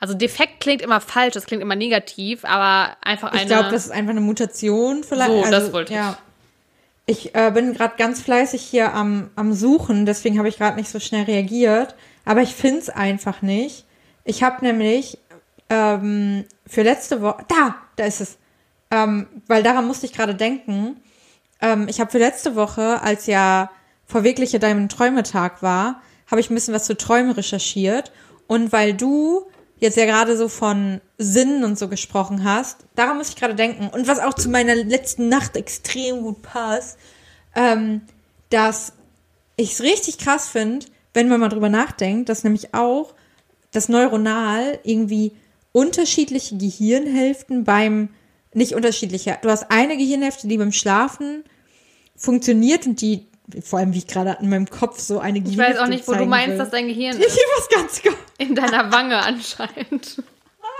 [0.00, 3.42] Also defekt klingt immer falsch, das klingt immer negativ, aber einfach eine.
[3.42, 5.30] Ich glaube, das ist einfach eine Mutation vielleicht.
[5.30, 5.98] So, also, das wollte ich.
[5.98, 6.18] Ja.
[7.06, 10.90] Ich äh, bin gerade ganz fleißig hier am, am Suchen, deswegen habe ich gerade nicht
[10.90, 11.96] so schnell reagiert.
[12.24, 13.86] Aber ich finde es einfach nicht.
[14.24, 15.18] Ich habe nämlich
[15.70, 17.44] ähm, für letzte Woche.
[17.48, 18.37] Da, da ist es.
[18.90, 20.96] Ähm, weil daran musste ich gerade denken.
[21.60, 23.70] Ähm, ich habe für letzte Woche, als ja
[24.06, 28.12] Verwirkliche deinem Träumetag war, habe ich ein bisschen was zu Träumen recherchiert.
[28.46, 29.46] Und weil du
[29.80, 33.88] jetzt ja gerade so von Sinnen und so gesprochen hast, daran muss ich gerade denken.
[33.88, 36.98] Und was auch zu meiner letzten Nacht extrem gut passt,
[37.54, 38.02] ähm,
[38.50, 38.92] dass
[39.56, 43.14] ich es richtig krass finde, wenn man mal drüber nachdenkt, dass nämlich auch
[43.72, 45.32] das neuronal irgendwie
[45.72, 48.08] unterschiedliche Gehirnhälften beim
[48.54, 49.38] nicht unterschiedliche.
[49.42, 51.44] Du hast eine Gehirnhälfte, die beim Schlafen
[52.16, 53.26] funktioniert und die,
[53.62, 56.08] vor allem wie ich gerade in meinem Kopf so eine Gehirnhälfte Ich weiß auch nicht,
[56.08, 56.58] wo du meinst, will.
[56.58, 57.26] dass dein Gehirn ist.
[57.26, 58.16] Ich weiß ganz genau.
[58.38, 60.22] In deiner Wange anscheinend.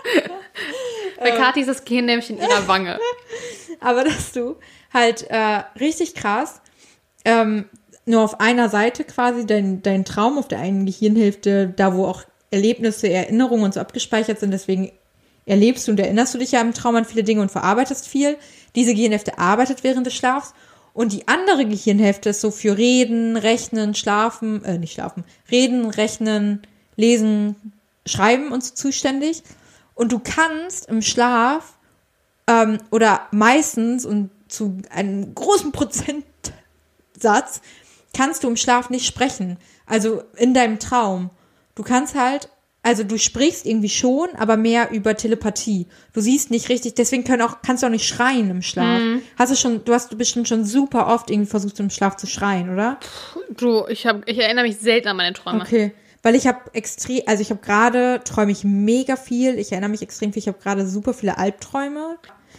[1.19, 2.99] Bei Kathi ist das Gehirn nämlich in ihrer Wange.
[3.81, 4.57] Aber dass du
[4.93, 6.61] halt äh, richtig krass
[7.25, 7.69] ähm,
[8.07, 12.23] nur auf einer Seite quasi dein, dein Traum auf der einen Gehirnhälfte, da wo auch
[12.51, 14.91] Erlebnisse, Erinnerungen und so abgespeichert sind, deswegen
[15.49, 18.37] erlebst du und erinnerst du dich ja im Traum an viele Dinge und verarbeitest viel.
[18.75, 20.55] Diese Gehirnhälfte arbeitet während des Schlafs.
[20.93, 26.63] Und die andere Gehirnhälfte ist so für Reden, Rechnen, Schlafen, äh, nicht Schlafen, Reden, Rechnen,
[26.97, 27.57] Lesen,
[28.05, 29.43] Schreiben und so zuständig.
[29.95, 31.79] Und du kannst im Schlaf
[32.47, 37.61] ähm, oder meistens und zu einem großen Prozentsatz
[38.15, 39.59] kannst du im Schlaf nicht sprechen.
[39.87, 41.31] Also in deinem Traum.
[41.75, 42.49] Du kannst halt
[42.83, 45.87] also du sprichst irgendwie schon, aber mehr über Telepathie.
[46.13, 49.01] Du siehst nicht richtig, deswegen können auch, kannst du auch nicht schreien im Schlaf.
[49.01, 49.23] Mhm.
[49.37, 52.71] Hast du schon, du hast bestimmt schon super oft irgendwie versucht im Schlaf zu schreien,
[52.71, 52.99] oder?
[53.51, 55.61] Du, ich habe, ich erinnere mich selten an meine Träume.
[55.61, 55.93] Okay.
[56.23, 59.59] Weil ich habe extrem, also ich habe gerade, träume ich mega viel.
[59.59, 60.41] Ich erinnere mich extrem viel.
[60.41, 62.17] Ich habe gerade super viele Albträume.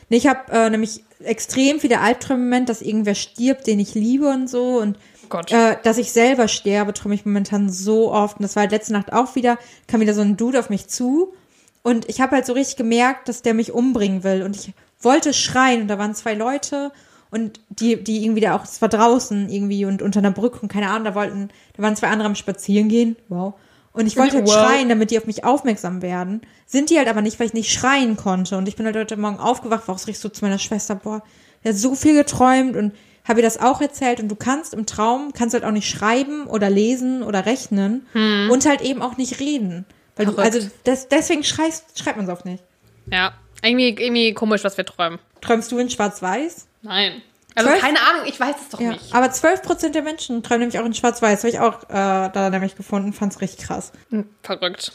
[0.10, 4.28] Ich habe äh, nämlich extrem viele Albträume im Moment, dass irgendwer stirbt, den ich liebe
[4.28, 4.80] und so.
[4.80, 4.98] Und
[5.30, 5.52] Gott.
[5.52, 8.38] Äh, dass ich selber sterbe, träume ich momentan so oft.
[8.38, 9.58] Und das war halt letzte Nacht auch wieder,
[9.88, 11.34] kam wieder so ein Dude auf mich zu.
[11.82, 14.44] Und ich habe halt so richtig gemerkt, dass der mich umbringen will.
[14.44, 15.84] Und ich wollte schreien.
[15.84, 16.92] Und da waren zwei Leute
[17.32, 20.68] und die, die irgendwie da auch, es war draußen irgendwie und unter einer Brücke und
[20.72, 23.16] keine Ahnung, da wollten, da waren zwei andere am Spazieren gehen.
[23.28, 23.54] Wow.
[23.92, 24.54] Und ich wollte halt Wow.
[24.54, 26.42] schreien, damit die auf mich aufmerksam werden.
[26.66, 28.58] Sind die halt aber nicht, weil ich nicht schreien konnte.
[28.58, 30.96] Und ich bin halt heute Morgen aufgewacht, war auch so richtig so zu meiner Schwester,
[30.96, 31.22] boah,
[31.64, 32.94] der hat so viel geträumt und
[33.30, 34.20] habe ihr das auch erzählt.
[34.20, 38.66] Und du kannst im Traum, kannst halt auch nicht schreiben oder lesen oder rechnen und
[38.66, 39.86] halt eben auch nicht reden.
[40.18, 40.40] Weil du, Hm.
[40.40, 42.62] Also das, deswegen schreist, schreibt man es auch nicht.
[43.10, 43.34] Ja.
[43.62, 45.20] Irgendwie, irgendwie komisch, was wir träumen.
[45.42, 46.68] Träumst du in Schwarz-Weiß?
[46.82, 47.22] Nein.
[47.56, 47.82] Also Zwölf?
[47.82, 49.14] keine Ahnung, ich weiß es doch Ja, nicht.
[49.14, 51.40] aber 12% der Menschen träumen nämlich auch in Schwarz-Weiß.
[51.40, 53.92] Habe ich auch äh, da nämlich gefunden, fand's richtig krass.
[54.12, 54.94] Hm, Verrückt.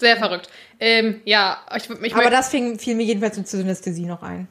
[0.00, 0.48] Sehr verrückt.
[0.80, 4.48] Ähm, ja, ich, ich Aber das fing, fiel mir jedenfalls mit Synästhesie noch ein.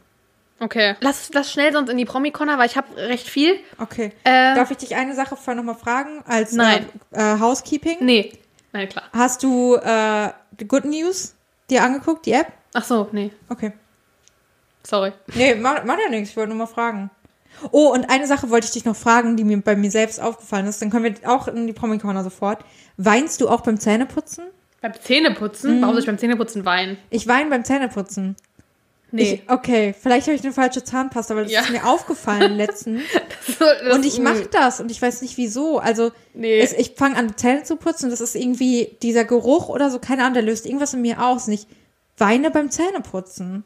[0.62, 0.96] Okay.
[1.00, 3.56] Lass, lass schnell sonst in die Promi-Corner, weil ich habe recht viel.
[3.80, 4.14] Okay.
[4.24, 6.24] Ähm, Darf ich dich eine Sache vorher nochmal fragen?
[6.28, 6.86] Als Nein.
[7.12, 7.98] Äh, äh, Housekeeping?
[8.02, 8.34] Nee.
[8.72, 9.06] Nein, klar.
[9.12, 11.34] Hast du äh, die Good News
[11.72, 12.52] dir angeguckt, die App?
[12.74, 13.32] Ach so, nee.
[13.50, 13.74] Okay.
[14.86, 15.14] Sorry.
[15.34, 16.30] Nee, mach, mach ja nichts.
[16.30, 17.10] Ich wollte nur mal fragen.
[17.72, 20.68] Oh, und eine Sache wollte ich dich noch fragen, die mir bei mir selbst aufgefallen
[20.68, 20.80] ist.
[20.82, 22.64] Dann können wir auch in die Promi-Corner sofort.
[22.98, 24.46] Weinst du auch beim Zähneputzen?
[24.82, 25.78] Beim Zähneputzen?
[25.78, 25.82] Mhm.
[25.82, 26.98] Warum soll ich beim Zähneputzen weinen?
[27.10, 28.36] Ich weine beim Zähneputzen.
[29.14, 29.42] Nee.
[29.44, 31.62] Ich, okay, vielleicht habe ich eine falsche Zahnpasta, aber das Ja.
[31.62, 33.02] ist mir aufgefallen letztens.
[33.60, 35.80] Das- Und ich mache das und ich weiß nicht wieso.
[35.80, 36.60] Also Nee.
[36.60, 40.00] es, ich fange an, Zähne zu putzen und das ist irgendwie dieser Geruch oder so,
[40.00, 41.48] keine Ahnung, der löst irgendwas in mir aus.
[41.48, 41.68] Und ich
[42.18, 43.64] weine beim Zähneputzen.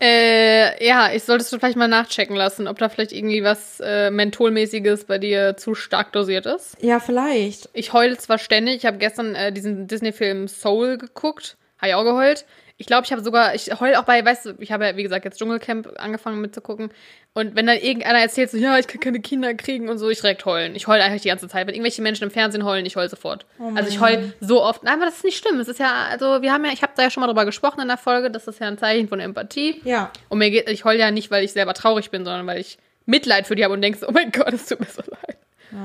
[0.00, 4.10] Äh, ja, ich solltest du vielleicht mal nachchecken lassen, ob da vielleicht irgendwie was äh,
[4.12, 6.76] Mentholmäßiges bei dir zu stark dosiert ist.
[6.80, 7.68] Ja, vielleicht.
[7.72, 12.04] Ich heule zwar ständig, ich habe gestern äh, diesen Disney-Film Soul geguckt, habe ich auch
[12.04, 12.44] geheult.
[12.80, 15.02] Ich glaube, ich habe sogar, ich heule auch bei, weißt du, ich habe ja, wie
[15.02, 16.90] gesagt, jetzt Dschungelcamp angefangen mitzugucken.
[17.34, 20.20] Und wenn dann irgendeiner erzählt, so, ja, ich kann keine Kinder kriegen und so, ich
[20.20, 20.76] direkt heulen.
[20.76, 21.66] Ich heule eigentlich die ganze Zeit.
[21.66, 23.46] Wenn irgendwelche Menschen im Fernsehen heulen, ich heule sofort.
[23.74, 24.84] also ich heule so oft.
[24.84, 25.58] Nein, aber das ist nicht schlimm.
[25.58, 27.80] Es ist ja, also wir haben ja, ich habe da ja schon mal drüber gesprochen
[27.80, 29.80] in der Folge, das ist ja ein Zeichen von Empathie.
[29.82, 30.12] Ja.
[30.28, 32.78] Und mir geht, ich heule ja nicht, weil ich selber traurig bin, sondern weil ich
[33.06, 35.36] Mitleid für die habe und denke, so, oh mein Gott, es tut mir so leid.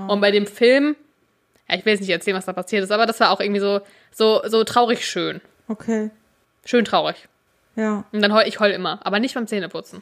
[0.08, 0.96] Und bei dem Film,
[1.70, 3.62] ja, ich will jetzt nicht erzählen, was da passiert ist, aber das war auch irgendwie
[3.62, 3.82] so,
[4.12, 5.41] so, so traurig schön.
[5.68, 6.12] Okay.
[6.66, 7.28] Schön traurig.
[7.76, 8.05] Ja.
[8.11, 10.01] Und dann heul ich heul immer, aber nicht beim Zähneputzen.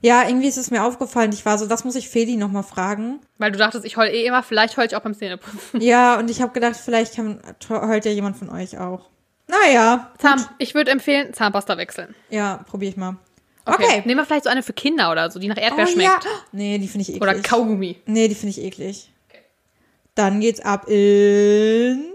[0.00, 1.30] Ja, irgendwie ist es mir aufgefallen.
[1.32, 3.20] Ich war so, das muss ich Feli nochmal fragen.
[3.38, 5.80] Weil du dachtest, ich heul eh immer, vielleicht heul ich auch beim Zähneputzen.
[5.80, 9.08] Ja, und ich habe gedacht, vielleicht kann, heult ja jemand von euch auch.
[9.46, 10.10] Naja.
[10.18, 12.14] Zahn, ich würde empfehlen, Zahnpasta wechseln.
[12.30, 13.16] Ja, probier ich mal.
[13.64, 14.02] Okay.
[14.04, 16.24] Nehmen wir vielleicht so eine für Kinder oder so, die nach Erdbeer Oh, schmeckt.
[16.24, 16.30] ja.
[16.50, 17.22] Nee, die finde ich eklig.
[17.22, 18.00] Oder Kaugummi.
[18.06, 19.12] Nee, die finde ich eklig.
[20.16, 22.11] Dann geht's ab in.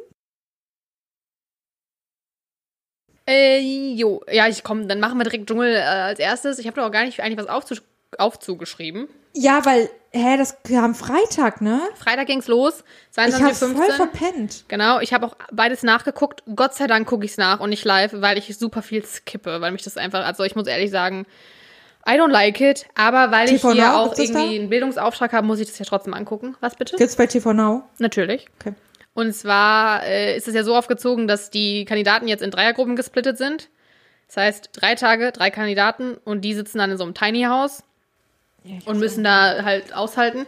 [3.28, 4.24] Äh, jo.
[4.32, 6.60] Ja, ich komm, dann machen wir direkt Dschungel äh, als erstes.
[6.60, 7.76] Ich habe doch auch gar nicht eigentlich was aufzu
[8.18, 9.10] aufzugeschrieben.
[9.34, 11.82] Ja, weil, hä, das kam Freitag, ne?
[11.96, 14.66] Freitag ging's los, Ich hab's voll 22.15 verpennt.
[14.68, 16.42] Genau, ich habe auch beides nachgeguckt.
[16.56, 19.72] Gott sei Dank gucke ich's nach und nicht live, weil ich super viel skippe, weil
[19.72, 21.26] mich das einfach, also ich muss ehrlich sagen,
[22.08, 25.46] I don't like it, aber weil ich TV hier Now, auch irgendwie einen Bildungsauftrag habe,
[25.46, 26.56] muss ich das ja trotzdem angucken.
[26.62, 26.96] Was bitte?
[26.96, 27.84] Gibt's bei TV Now?
[28.00, 28.48] Natürlich.
[28.60, 28.74] Okay.
[29.18, 33.40] Und zwar äh, ist es ja so aufgezogen, dass die Kandidaten jetzt in Dreiergruppen gesplittet
[33.40, 33.68] sind.
[34.28, 37.84] Das heißt, drei Tage, drei Kandidaten und die sitzen dann in so einem Tiny House
[38.86, 40.46] und müssen da halt aushalten.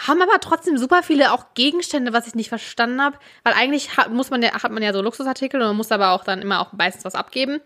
[0.00, 4.12] Haben aber trotzdem super viele auch Gegenstände, was ich nicht verstanden habe, weil eigentlich hat,
[4.12, 6.60] muss man ja, hat man ja so Luxusartikel und man muss aber auch dann immer
[6.60, 7.60] auch meistens was abgeben.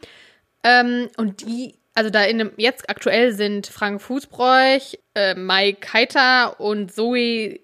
[0.65, 6.59] Ähm, und die, also da in dem, jetzt aktuell sind Frank Fußbräuch, äh, Mike Heiter
[6.61, 7.61] und Zoe,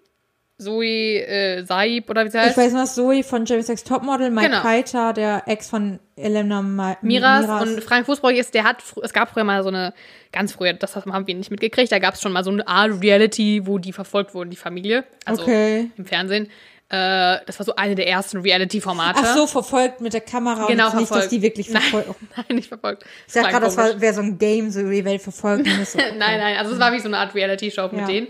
[0.58, 2.52] Zoe äh, Saib oder wie sie heißt.
[2.52, 4.62] Ich weiß noch, Zoe von James X Topmodel, Mike Genau.
[4.62, 9.30] Keiter, der Ex von Elena Ma Miras, und Frank Fußbräuch ist, der hat, es gab
[9.30, 9.92] früher mal so eine,
[10.32, 13.02] ganz früher, das haben wir nicht mitgekriegt, da gab es schon mal so eine Art
[13.02, 15.90] Reality, wo die verfolgt wurden, die Familie, also Okay.
[15.98, 16.46] im Fernsehen.
[16.88, 19.20] Äh, das war so eine der ersten Reality-Formate.
[19.22, 21.32] Ach so, verfolgt mit der Kamera Genau, und nicht, dass verfolgt.
[21.32, 21.82] die wirklich Nein.
[21.82, 22.20] verfolgt.
[22.36, 23.04] Nein, nicht verfolgt.
[23.26, 25.66] Ich dachte gerade, das wäre so ein Game, so über die Welt verfolgt.
[25.66, 28.06] und das so, Nein, nein, also es war wie so eine Art Reality-Show mit Ja.
[28.06, 28.28] denen.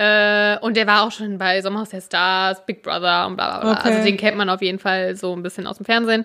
[0.00, 3.60] Äh, und der war auch schon bei Sommerhaus der Stars, Big Brother und bla bla
[3.60, 3.72] bla.
[3.80, 3.88] Okay.
[3.92, 6.24] Also den kennt man auf jeden Fall so ein bisschen aus dem Fernsehen.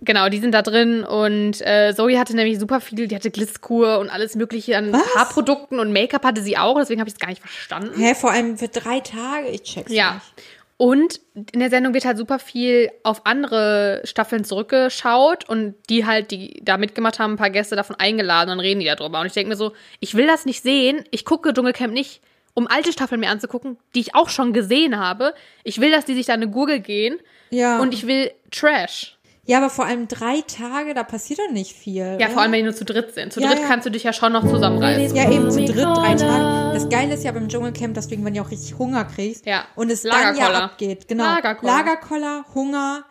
[0.00, 4.00] Genau, die sind da drin und äh, Zoe hatte nämlich super viel, die hatte Glitzkur
[4.00, 5.02] und alles mögliche an Was?
[5.14, 7.92] Haarprodukten und Make-up hatte sie auch, deswegen habe ich es gar nicht verstanden.
[7.96, 9.46] Hä, vor allem für drei Tage?
[9.50, 10.14] Ich check's Ja.
[10.14, 10.48] nicht.
[10.78, 11.20] Und
[11.52, 16.60] in der Sendung wird halt super viel auf andere Staffeln zurückgeschaut und die halt, die
[16.64, 19.20] da mitgemacht haben, ein paar Gäste davon eingeladen und reden die darüber.
[19.20, 21.04] Und ich denke mir so, ich will das nicht sehen.
[21.12, 22.20] Ich gucke Dschungelcamp nicht,
[22.56, 25.32] um alte Staffeln mir anzugucken, die ich auch schon gesehen habe.
[25.62, 27.18] Ich will, dass die sich da eine Gurgel gehen
[27.50, 27.78] Ja.
[27.78, 29.16] und ich will Trash.
[29.44, 32.02] ja, aber vor allem drei Tage, da passiert doch nicht viel.
[32.02, 32.30] Ja, oder?
[32.30, 33.32] vor allem, wenn die nur zu dritt sind.
[33.32, 33.68] Zu Ja, dritt ja.
[33.68, 35.14] kannst du dich ja schon noch zusammenreißen.
[35.16, 36.74] Ja, eben zu dritt, drei Tage.
[36.74, 39.46] Das Geile ist ja beim Dschungelcamp, dass du irgendwann ja auch richtig Hunger kriegst.
[39.46, 39.64] Ja.
[39.76, 40.62] Und es dann ja Lagerkoller.
[40.64, 41.06] abgeht.
[41.08, 41.24] Genau.
[41.24, 41.72] Lagerkoller.
[41.72, 43.04] Lagerkoller, Hunger.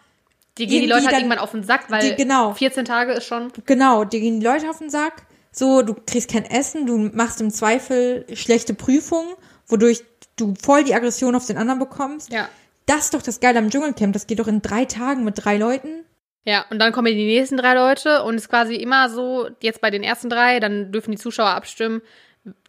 [0.57, 2.53] Die gehen die Leute halt dann- irgendwann auf den Sack, weil die- genau.
[2.53, 3.51] 14 Tage ist schon.
[3.65, 5.23] Genau, dir gehen die Leute auf den Sack.
[5.57, 9.35] So, du kriegst kein Essen, du machst im Zweifel schlechte Prüfungen,
[9.67, 10.03] wodurch
[10.35, 12.31] du voll die Aggression auf den anderen bekommst.
[12.31, 12.49] Ja.
[12.87, 14.11] das ist doch das Geile am Dschungelcamp.
[14.11, 16.03] Das geht doch in drei Tagen mit drei Leuten.
[16.43, 19.79] Ja, und dann kommen die nächsten drei Leute und es ist quasi immer so, jetzt
[19.79, 22.01] bei den ersten drei, dann dürfen die Zuschauer abstimmen,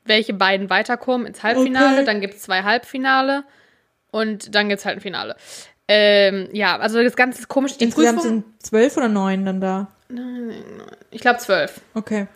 [0.05, 1.97] welche beiden weiterkommen ins Halbfinale.
[1.97, 2.05] Okay.
[2.05, 3.43] Dann gibt es zwei Halbfinale
[4.13, 5.37] und dann gibt es halt ein Finale.
[5.89, 7.77] Ähm, ja, also das Ganze ist komisch.
[7.77, 9.89] Die Insgesamt Prüfung, sind zwölf oder neun dann da.
[11.11, 11.81] ich glaube zwölf.
[11.95, 12.29] Okay.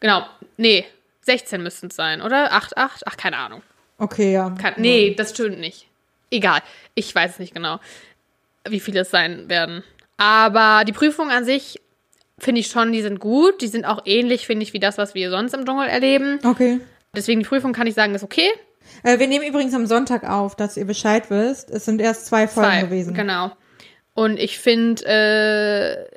[0.00, 0.26] Genau.
[0.56, 0.84] Nee,
[1.22, 2.52] 16 müssten es sein, oder?
[2.52, 3.02] 8, 8?
[3.06, 3.62] Ach, keine Ahnung.
[3.98, 4.50] Okay, ja.
[4.50, 5.86] Kann, nee, das stimmt nicht.
[6.30, 6.60] Egal.
[6.94, 7.78] Ich weiß es nicht genau,
[8.68, 9.84] wie viele es sein werden.
[10.16, 11.80] Aber die Prüfungen an sich
[12.38, 13.60] finde ich schon, die sind gut.
[13.62, 16.38] Die sind auch ähnlich, finde ich, wie das, was wir sonst im Dschungel erleben.
[16.44, 16.80] Okay.
[17.14, 18.50] Deswegen die Prüfung kann ich sagen, ist okay.
[19.02, 21.70] Äh, wir nehmen übrigens am Sonntag auf, dass ihr Bescheid wisst.
[21.70, 23.14] Es sind erst zwei Folgen Zwei, gewesen.
[23.14, 23.52] Genau.
[24.14, 26.13] Und ich finde äh,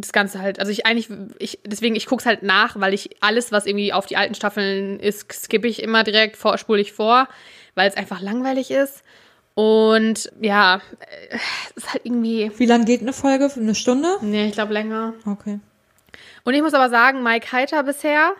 [0.00, 3.16] das Ganze halt, also ich eigentlich, ich, deswegen, ich gucke es halt nach, weil ich
[3.20, 6.92] alles, was irgendwie auf die alten Staffeln ist, skippe ich immer direkt, vor, spule ich
[6.92, 7.28] vor,
[7.74, 9.02] weil es einfach langweilig ist.
[9.54, 11.36] Und ja, äh,
[11.74, 13.50] es ist halt irgendwie, Wie lang geht eine Folge?
[13.54, 14.08] Eine Stunde?
[14.22, 15.14] nee, ich glaube länger.
[15.26, 15.58] Okay.
[16.44, 18.32] Und ich muss aber sagen, Mike Heiter bisher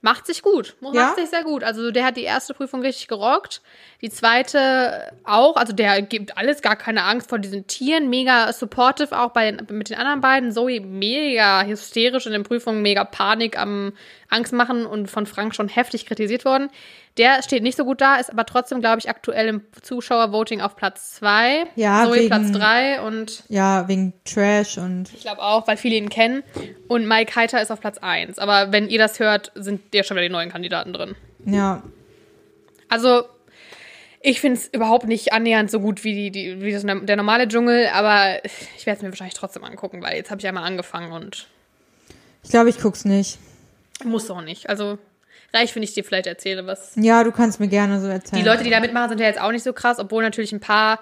[0.00, 0.76] macht sich gut.
[0.80, 1.14] Macht Ja?
[1.16, 1.64] sich sehr gut.
[1.64, 3.60] Also der hat die erste Prüfung richtig gerockt.
[4.02, 5.56] Die zweite auch.
[5.56, 8.08] Also der gibt alles, gar keine Angst vor diesen Tieren.
[8.08, 10.52] Mega supportive auch bei den, mit den anderen beiden.
[10.52, 13.92] Zoe mega hysterisch in den Prüfungen, mega Panik am
[14.28, 16.70] Angst machen und von Frank schon heftig kritisiert worden.
[17.18, 20.76] Der steht nicht so gut da, ist aber trotzdem, glaube ich, aktuell im Zuschauervoting auf
[20.76, 21.64] Platz zwei.
[21.74, 25.12] Ja, Zoe wegen- Platz drei und Ja, wegen Trash und.
[25.14, 26.42] ich glaube auch, weil viele ihn kennen.
[26.88, 28.38] Und Mike Heiter ist auf Platz 1.
[28.38, 31.14] Aber wenn ihr das hört, sind ja schon wieder die neuen Kandidaten drin.
[31.46, 31.82] Ja.
[32.88, 33.24] Also,
[34.20, 37.48] ich finde es überhaupt nicht annähernd so gut wie, die, die, wie das, der normale
[37.48, 38.44] Dschungel, aber
[38.76, 41.46] ich werde es mir wahrscheinlich trotzdem angucken, weil jetzt habe ich einmal angefangen und
[42.42, 43.38] Ich glaube, ich guck's nicht.
[44.04, 44.68] muss auch nicht.
[44.68, 44.98] Also,
[45.52, 46.92] reicht, wenn ich dir vielleicht erzähle, was.
[46.96, 48.42] Ja, du kannst mir gerne so erzählen.
[48.42, 50.60] Die Leute, die da mitmachen, sind ja jetzt auch nicht so krass, obwohl natürlich ein
[50.60, 51.00] paar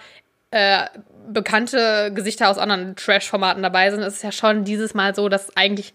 [0.51, 0.86] äh,
[1.28, 4.01] bekannte Gesichter aus anderen Trash-Formaten dabei sind.
[4.01, 5.95] Es ist ja schon dieses Mal so, dass eigentlich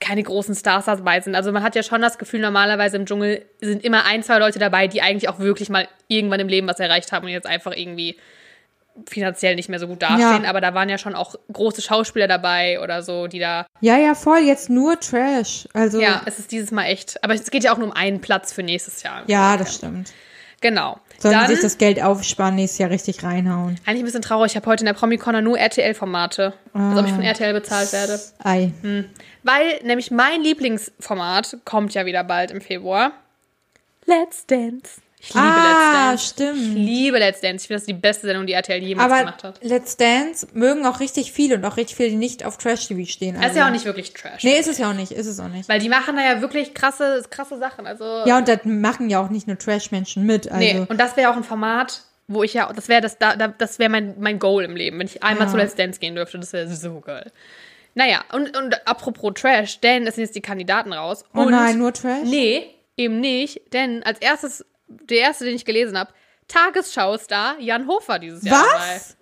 [0.00, 1.34] keine großen Stars dabei sind.
[1.34, 4.58] Also man hat ja schon das Gefühl, normalerweise im Dschungel sind immer ein, zwei Leute
[4.58, 7.72] dabei, die eigentlich auch wirklich mal irgendwann im Leben was erreicht haben und jetzt einfach
[7.74, 8.16] irgendwie
[9.08, 10.44] finanziell nicht mehr so gut dastehen.
[10.44, 10.50] Ja.
[10.50, 13.66] Aber da waren ja schon auch große Schauspieler dabei oder so, die da.
[13.80, 14.38] Ja, ja, voll.
[14.38, 15.68] Jetzt nur Trash.
[15.74, 16.00] Also.
[16.00, 17.22] Ja, es ist dieses Mal echt.
[17.22, 19.22] Aber es geht ja auch nur um einen Platz für nächstes Jahr.
[19.26, 20.12] Ja, das stimmt.
[20.60, 20.98] Genau.
[21.18, 23.78] Sollen Dann, sich das Geld aufsparen, nächstes Jahr richtig reinhauen.
[23.86, 24.52] Eigentlich ein bisschen traurig.
[24.52, 26.54] Ich habe heute in der Promi-Corner nur RTL-Formate.
[26.72, 28.20] Als ob ich von RTL bezahlt werde.
[28.42, 28.72] Ei.
[29.42, 33.12] Weil nämlich mein Lieblingsformat kommt ja wieder bald im Februar.
[34.06, 35.00] Let's Dance.
[35.20, 36.22] Ich liebe ah, Let's Dance.
[36.24, 36.74] Ich stimmt.
[36.76, 37.62] liebe Let's Dance.
[37.64, 39.58] Ich finde das die beste Sendung, die RTL jemals Aber gemacht hat.
[39.62, 43.34] Let's Dance mögen auch richtig viele und auch richtig viele, die nicht auf Trash-TV stehen.
[43.34, 43.58] Das ist Also.
[43.60, 44.44] ja auch nicht wirklich Trash.
[44.44, 45.10] Nee, ist es ja auch nicht.
[45.12, 45.68] Ist es auch nicht.
[45.68, 47.86] Weil die machen da ja wirklich krasse, krasse Sachen.
[47.86, 50.46] Also, Ja, und das machen ja auch nicht nur Trash-Menschen mit.
[50.46, 50.58] Also.
[50.60, 50.86] nee.
[50.88, 53.78] Und das wäre auch ein Format, wo ich ja, das wäre das, da, da- das
[53.78, 54.98] wäre mein, mein Goal im Leben.
[54.98, 55.50] Wenn ich einmal Ja.
[55.52, 57.32] zu Let's Dance gehen dürfte, das wäre so geil.
[57.94, 61.24] Naja, und, und apropos Trash, denn es sind jetzt die Kandidaten raus.
[61.34, 62.20] oh und nein, nur Trash?
[62.24, 62.66] Nee,
[62.96, 66.10] eben nicht, denn als erstes, der erste, den ich gelesen habe,
[66.48, 69.16] Tagesschau-Star Jan Hofer dieses Jahr Was?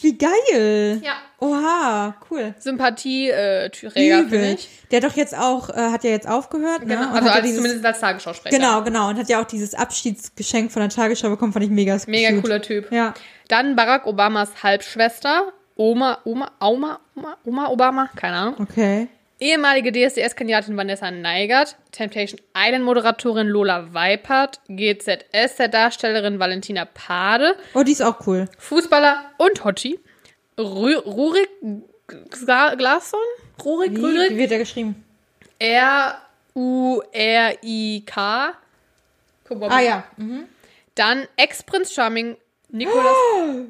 [0.00, 1.00] Wie geil.
[1.04, 2.54] Ja, Oha, cool.
[2.58, 4.54] Sympathie-Träger, finde Übel.
[4.54, 4.68] ich.
[4.90, 6.96] Der hat doch jetzt auch, äh, hat ja jetzt aufgehört, ne?
[6.96, 8.56] Genau, Und also als, dieses, zumindest als Tagesschausprecher.
[8.56, 9.08] Genau, genau.
[9.10, 12.42] Und hat ja auch dieses Abschiedsgeschenk von der Tagesschau bekommen, fand ich mega Mega cute.
[12.42, 12.90] cooler Typ.
[12.92, 13.12] Ja.
[13.48, 18.54] Dann Barack Obamas Halbschwester, Oma, Oma, Oma, Oma, Oma Obama, keine Ahnung.
[18.60, 19.08] Okay.
[19.40, 27.92] Ehemalige DSDS-Kandidatin Vanessa Neigert, Temptation Island-Moderatorin Lola Weipert, GZS der Darstellerin Valentina Pade, Oh, die
[27.92, 28.48] ist auch cool.
[28.58, 29.98] Fußballer und Hottie,
[30.58, 31.48] Rü Rurik
[32.30, 33.18] Gla- Glasson?
[33.64, 34.36] Rurik, Wie, wie Rurik?
[34.36, 35.04] wird der geschrieben?
[37.18, 38.54] R-U-R-I-K.
[39.68, 40.04] Ah ja.
[40.16, 40.44] Mhm.
[40.94, 42.36] Dann Ex-Prinz Charming
[42.68, 43.14] Nicolas.
[43.34, 43.66] Oh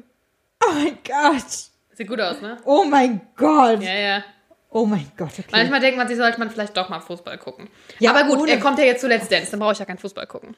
[0.73, 1.45] mein Gott.
[1.93, 2.57] Sieht gut aus, ne?
[2.65, 3.81] Oh mein Gott.
[3.81, 4.23] Ja, ja.
[4.77, 5.45] Oh mein Gott, okay.
[5.51, 7.69] Manchmal denkt man sich, sollte man vielleicht doch mal Fußball gucken.
[7.99, 9.85] Ja, Aber gut, ohne- er kommt ja jetzt zu Let's Dance, dann brauche ich ja
[9.85, 10.53] keinen Fußball gucken.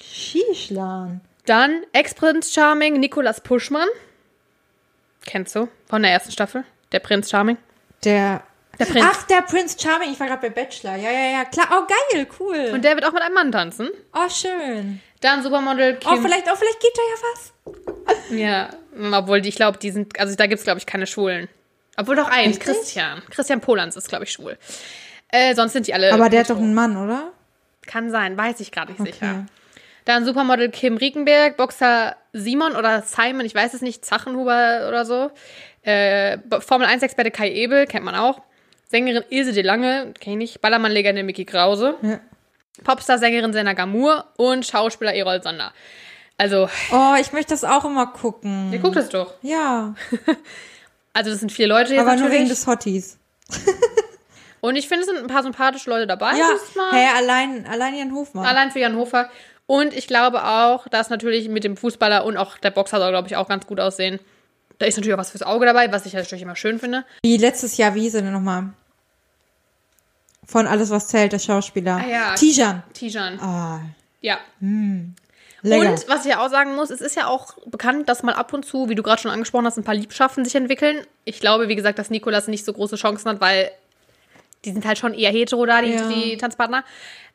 [0.00, 1.20] Skischlan.
[1.46, 3.88] Dann Ex-Prinz Charming Nicolas Puschmann.
[5.24, 5.68] Kennst du?
[5.88, 6.62] Von der ersten Staffel.
[6.92, 7.58] Der Prinz Charming.
[8.04, 8.44] Der.
[8.78, 9.04] Der Prinz.
[9.10, 10.12] Ach, der Prinz Charming.
[10.12, 10.94] Ich war gerade bei Bachelor.
[10.94, 11.44] Ja, ja, ja.
[11.44, 11.66] Klar.
[11.72, 12.26] Oh, geil.
[12.38, 12.70] Cool.
[12.72, 13.90] Und der wird auch mit einem Mann tanzen.
[14.14, 15.00] oh, schön.
[15.20, 16.12] Dann Supermodel Kim.
[16.12, 18.30] Oh, vielleicht, oh, vielleicht geht da ja was.
[18.30, 18.70] Ja,
[19.18, 21.48] obwohl ich glaube, die sind, also da gibt es, glaube ich, keine Schwulen.
[21.96, 23.22] Obwohl doch eins, Christian.
[23.30, 24.56] Christian Polans ist, glaube ich, schwul.
[25.28, 26.12] Äh, sonst sind die alle.
[26.12, 27.32] Aber der hat doch einen Mann, oder?
[27.86, 29.12] Kann sein, weiß ich gerade nicht Okay.
[29.12, 29.46] sicher.
[30.04, 35.30] Dann Supermodel Kim Riekenberg, Boxer Simon oder Simon, ich weiß es nicht, Zachenhuber oder so.
[35.82, 38.40] Äh, Formel 1-Experte Kai Ebel, kennt man auch.
[38.88, 40.60] Sängerin Ilse de Lange, kenne ich nicht.
[40.60, 41.94] Ballermann-Legende Mickey Krause.
[42.02, 42.20] Ja.
[42.84, 45.72] Popstar-Sängerin Senna Gamur und Schauspieler Erol Sander.
[46.38, 48.72] Also, Oh, ich möchte das auch immer gucken.
[48.72, 49.34] ihr guckt es doch.
[49.42, 49.94] Ja,
[51.16, 52.40] Also, das sind vier Leute jetzt aber nur natürlich.
[52.40, 53.18] wegen des Hotties.
[54.60, 56.50] Und ich finde, es sind ein paar sympathische Leute dabei Ja,
[56.90, 58.44] hey, allein, allein Jan Hofmann.
[58.44, 59.30] Allein für Jan Hofer.
[59.66, 63.28] Und ich glaube auch, dass natürlich mit dem Fußballer und auch der Boxer soll, glaube
[63.28, 64.18] ich, auch ganz gut aussehen.
[64.78, 67.04] Da ist natürlich auch was fürs Auge dabei, was ich natürlich immer schön finde.
[67.22, 68.70] Wie letztes Jahr, wie hieß er denn nochmal?
[70.44, 72.02] Von Alles, was zählt, der Schauspieler.
[72.04, 72.34] Ah, ja.
[72.34, 72.82] Tijan.
[72.92, 73.40] Tijan.
[73.40, 73.80] Ah,
[74.20, 74.38] Ja.
[75.66, 75.90] Lecker.
[75.90, 78.52] Und was ich ja auch sagen muss, es ist ja auch bekannt, dass mal ab
[78.52, 81.06] und zu, wie du gerade schon angesprochen hast, ein paar Liebschaften sich entwickeln.
[81.24, 83.70] Ich glaube, wie gesagt, dass Nikolas nicht so große Chancen hat, weil
[84.64, 86.08] die sind halt schon eher hetero da, die, Ja.
[86.08, 86.84] die Tanzpartner.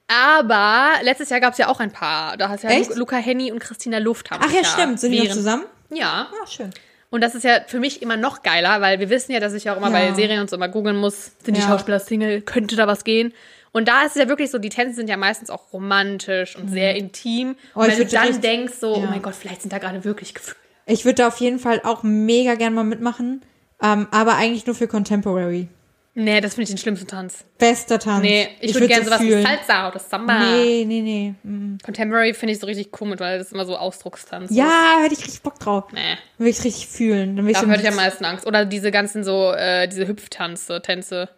[0.07, 2.35] Aber letztes Jahr gab es ja auch ein paar.
[2.37, 2.89] Da hast ja Echt?
[2.91, 4.99] Lu Luca Henny und Christina Luft haben Ach ja, stimmt.
[4.99, 5.63] Sind die noch zusammen?
[5.89, 6.27] Ja.
[6.39, 6.69] Ja, schön.
[7.09, 9.65] Und das ist ja für mich immer noch geiler, weil wir wissen ja, dass ich
[9.65, 10.09] ja auch immer Ja.
[10.09, 11.67] bei Serien und so immer googeln muss, sind die Ja.
[11.67, 13.33] Schauspieler Single, könnte da was gehen?
[13.73, 16.69] Und da ist es ja wirklich so, die Tänze sind ja meistens auch romantisch und
[16.69, 17.55] sehr intim.
[17.75, 19.09] Oh, und ich wenn du dann richtig- denkst, so, oh Ja.
[19.09, 20.57] mein Gott, vielleicht sind da gerade wirklich Gefühle.
[20.85, 23.41] Ich würde da auf jeden Fall auch mega gern mal mitmachen.
[23.81, 25.67] Ähm, aber eigentlich nur für Contemporary.
[26.13, 27.45] Nee, das finde ich den schlimmsten Tanz.
[27.57, 28.21] Bester Tanz.
[28.21, 29.43] Nee, ich, würde würd gerne so sowas wie fühlen.
[29.45, 30.39] Salsa oder Samba.
[30.39, 31.33] Nee, nee, nee.
[31.43, 31.77] Mm.
[31.81, 34.57] Contemporary finde ich so richtig komisch, weil das immer so Ausdruckstanz ist.
[34.57, 35.85] Ja, hätte ich richtig Bock drauf.
[35.93, 37.37] Nee, Will ich richtig fühlen.
[37.37, 38.45] Dann will ich da so würde ich am meisten Angst.
[38.45, 41.29] Oder diese ganzen so, äh, diese Hüpftanze, Tänze,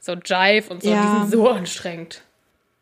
[0.00, 1.02] so Jive und so, Ja.
[1.02, 2.22] die sind so anstrengend.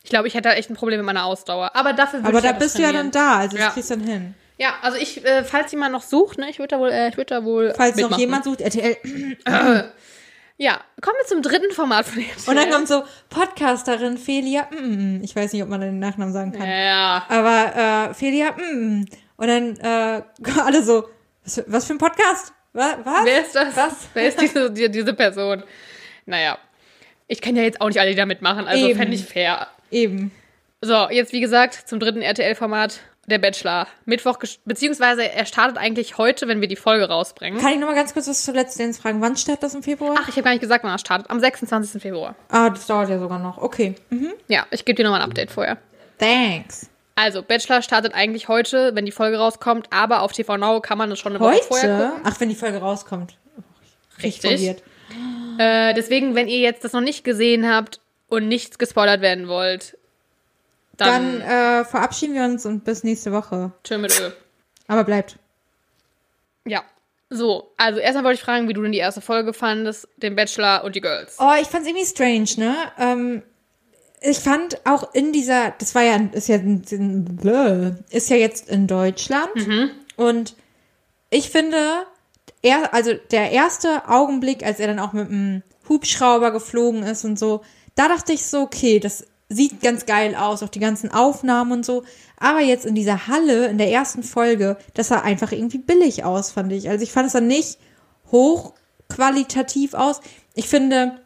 [0.04, 1.72] Ich glaube, ich hätte da echt ein Problem mit meiner Ausdauer.
[1.74, 3.64] Aber dafür würde Aber ich da das bist du ja dann da, also Ja.
[3.66, 4.34] das kriegst du dann hin.
[4.58, 7.16] Ja, also ich, äh, falls jemand noch sucht, ne, ich würde da wohl, äh, ich
[7.16, 8.20] würde da wohl Falls noch mitmachen.
[8.20, 8.96] jemand sucht, RTL.
[10.58, 12.48] Ja, kommen wir zum dritten Format von RTL.
[12.48, 14.66] Und dann kommt so Podcasterin Felia.
[14.70, 16.66] Mm, ich weiß nicht, ob man den Nachnamen sagen kann.
[16.66, 18.52] Ja, Aber äh, Felia.
[18.52, 19.04] Mm,
[19.36, 20.22] und dann äh,
[20.64, 21.10] alle so,
[21.44, 22.54] was, was für ein Podcast?
[22.72, 22.96] Was?
[23.24, 23.76] wer ist das?
[23.76, 23.92] Was?
[24.14, 25.62] Wer ist diese, die, diese Person?
[26.24, 26.56] Naja,
[27.28, 29.68] ich kann ja jetzt auch nicht alle, die da mitmachen, also fände ich fair.
[29.90, 30.32] Eben.
[30.80, 33.88] So, jetzt wie gesagt zum dritten RTL-Format, der Bachelor.
[34.04, 37.60] Mittwoch, beziehungsweise er startet eigentlich heute, wenn wir die Folge rausbringen.
[37.60, 39.20] Kann ich noch mal ganz kurz was zu Let's Dance fragen?
[39.20, 40.14] Wann startet das im Februar?
[40.18, 41.30] Ach, ich habe gar nicht gesagt, wann er startet.
[41.30, 42.00] Am 26.
[42.00, 42.36] Februar.
[42.48, 43.58] Ah, das dauert ja sogar noch.
[43.58, 43.94] Okay.
[44.10, 44.32] Mhm.
[44.48, 45.78] Ja, ich gebe dir nochmal ein Update vorher.
[46.18, 46.88] Thanks.
[47.16, 51.10] Also, Bachelor startet eigentlich heute, wenn die Folge rauskommt, aber auf TV Now kann man
[51.10, 52.08] das schon eine Woche vorher Heute?
[52.08, 52.22] gucken.
[52.24, 53.36] Ach, wenn die Folge rauskommt.
[54.22, 54.50] Richtig.
[54.50, 54.82] verwirrt.
[55.58, 59.96] Äh, deswegen, wenn ihr jetzt das noch nicht gesehen habt und nicht gespoilert werden wollt,
[60.96, 63.72] dann, Dann äh, verabschieden wir uns und bis nächste Woche.
[63.86, 64.32] schön mit Öl.
[64.88, 65.36] Aber bleibt.
[66.64, 66.82] Ja.
[67.28, 70.84] So, also erstmal wollte ich fragen, wie du denn die erste Folge fandest, den Bachelor
[70.84, 71.36] und die Girls.
[71.40, 72.76] Oh, ich fand's irgendwie strange, ne?
[72.98, 73.42] Ähm,
[74.20, 76.56] ich fand auch in dieser, das war ja, ist ja,
[78.10, 79.50] ist ja jetzt in Deutschland.
[80.16, 80.54] Und
[81.30, 82.06] ich finde,
[82.66, 87.38] er, also der erste Augenblick, als er dann auch mit dem Hubschrauber geflogen ist und
[87.38, 87.62] so,
[87.94, 91.86] da dachte ich so, okay, das sieht ganz geil aus, auch die ganzen Aufnahmen und
[91.86, 92.02] so.
[92.36, 96.50] Aber jetzt in dieser Halle, in der ersten Folge, das sah einfach irgendwie billig aus,
[96.50, 96.88] fand ich.
[96.88, 97.78] Also ich fand es dann nicht
[98.32, 100.20] hochqualitativ aus.
[100.54, 101.20] Ich finde,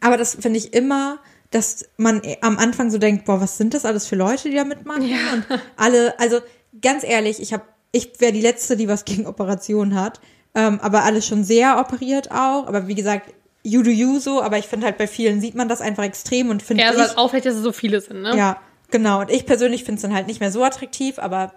[0.00, 1.18] aber das finde ich immer,
[1.50, 4.64] dass man am Anfang so denkt, boah, was sind das alles für Leute, die da
[4.64, 5.06] mitmachen?
[5.06, 5.34] Ja.
[5.34, 5.46] Und
[5.76, 6.40] alle, also
[6.80, 10.20] ganz ehrlich, ich habe, ich wäre die Letzte, die was gegen Operationen hat.
[10.56, 12.66] Ähm, aber alles schon sehr operiert auch.
[12.66, 13.32] Aber wie gesagt,
[13.62, 14.42] you do you so.
[14.42, 16.98] Aber ich finde halt bei vielen sieht man das einfach extrem und finde Ja, ich.
[16.98, 18.34] also was auffällt, dass es so viele sind, ne?
[18.36, 18.56] Ja,
[18.90, 19.20] genau.
[19.20, 21.52] Und ich persönlich finde es dann halt nicht mehr so attraktiv, aber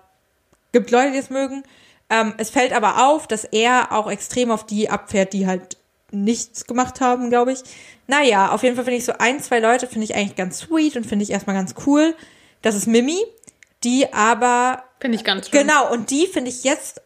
[0.74, 1.64] gibt Leute, die es mögen.
[2.10, 5.78] Ähm, es fällt aber auf, dass er auch extrem auf die abfährt, die halt
[6.12, 7.60] nichts gemacht haben, glaube ich.
[8.08, 10.98] Naja, auf jeden Fall finde ich so ein, zwei Leute finde ich eigentlich ganz sweet
[10.98, 12.16] und finde ich erstmal ganz cool.
[12.64, 13.20] Das ist Mimi,
[13.84, 15.62] die aber Finde ich ganz schön.
[15.62, 17.02] Genau, und die finde ich jetzt,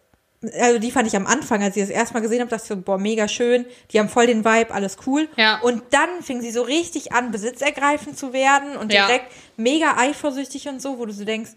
[0.60, 2.68] also die fand ich am Anfang, als ich das erste Mal gesehen habe, dachte ich
[2.70, 5.28] so, boah, mega schön, die haben voll den Vibe, alles cool.
[5.38, 5.60] Ja.
[5.62, 9.06] Und dann fing sie so richtig an, besitzergreifend zu werden und Ja.
[9.08, 11.52] direkt mega eifersüchtig und so, wo du so denkst,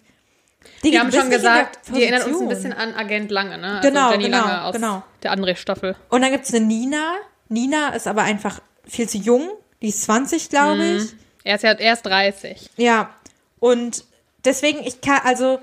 [0.82, 3.76] Die haben schon gesagt, die erinnert uns ein bisschen an Agent Lange, ne?
[3.76, 5.02] Also Genau, Jenny genau, Lange aus genau.
[5.22, 5.96] der André-Staffel.
[6.08, 7.14] Und dann gibt's eine Nina.
[7.48, 9.48] Nina ist aber einfach viel zu jung,
[9.82, 10.96] die ist 20, glaube Mhm.
[10.96, 11.14] ich.
[11.44, 12.70] Er ist ja erst 30.
[12.76, 13.10] Ja,
[13.60, 14.04] und
[14.44, 15.60] deswegen, ich kann, also,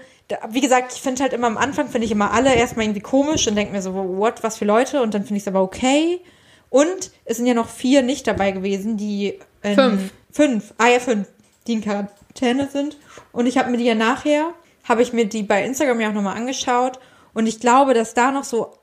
[0.49, 3.47] wie gesagt, ich finde halt immer am Anfang, finde ich immer alle erstmal irgendwie komisch
[3.47, 5.01] und denke mir so, what, was für Leute?
[5.01, 6.21] Und dann finde ich es aber okay.
[6.69, 9.39] Und es sind ja noch vier nicht dabei gewesen, die.
[9.61, 10.13] In, Fünf.
[10.31, 11.27] Fünf, ah ja, fünf,
[11.67, 12.97] die in Quarantäne sind.
[13.31, 14.53] Und ich habe mir die ja nachher,
[14.83, 16.99] habe ich mir die bei Instagram ja auch nochmal angeschaut.
[17.33, 18.73] Und ich glaube, dass da noch so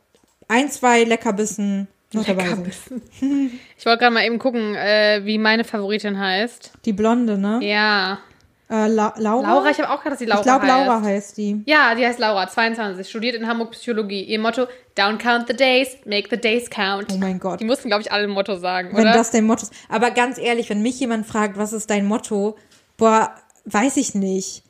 [0.46, 2.50] ein, zwei Leckerbissen noch dabei sind.
[2.50, 3.60] Leckerbissen.
[3.76, 6.72] Ich wollte gerade mal eben gucken, äh, wie meine Favoritin heißt.
[6.84, 7.58] Die Blonde, ne?
[7.62, 8.20] Ja.
[8.70, 9.48] Äh, La Laura?
[9.54, 10.76] Laura, ich habe auch gerade, dass sie Laura ich glaube, heißt.
[10.86, 11.62] Laura heißt die.
[11.66, 14.22] Ja, die heißt Laura, 22, studiert in Hamburg Psychologie.
[14.22, 17.08] Ihr Motto, don't count the days, make the days count.
[17.12, 17.58] Oh mein Gott.
[17.58, 19.12] Die mussten, glaube ich, alle ein Motto sagen, Wenn oder?
[19.12, 19.72] das dein Motto ist.
[19.88, 22.56] Aber ganz ehrlich, wenn mich jemand fragt, was ist dein Motto,
[22.96, 24.62] boah, weiß ich nicht.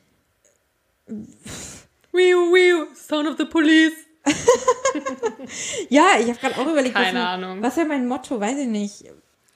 [1.07, 3.93] Wiu, wiu, Sound of the Police.
[5.89, 7.61] Ja, ich habe gerade auch überlegt, Keine was, Ahnung.
[7.61, 9.03] was wäre mein Motto, weiß ich nicht.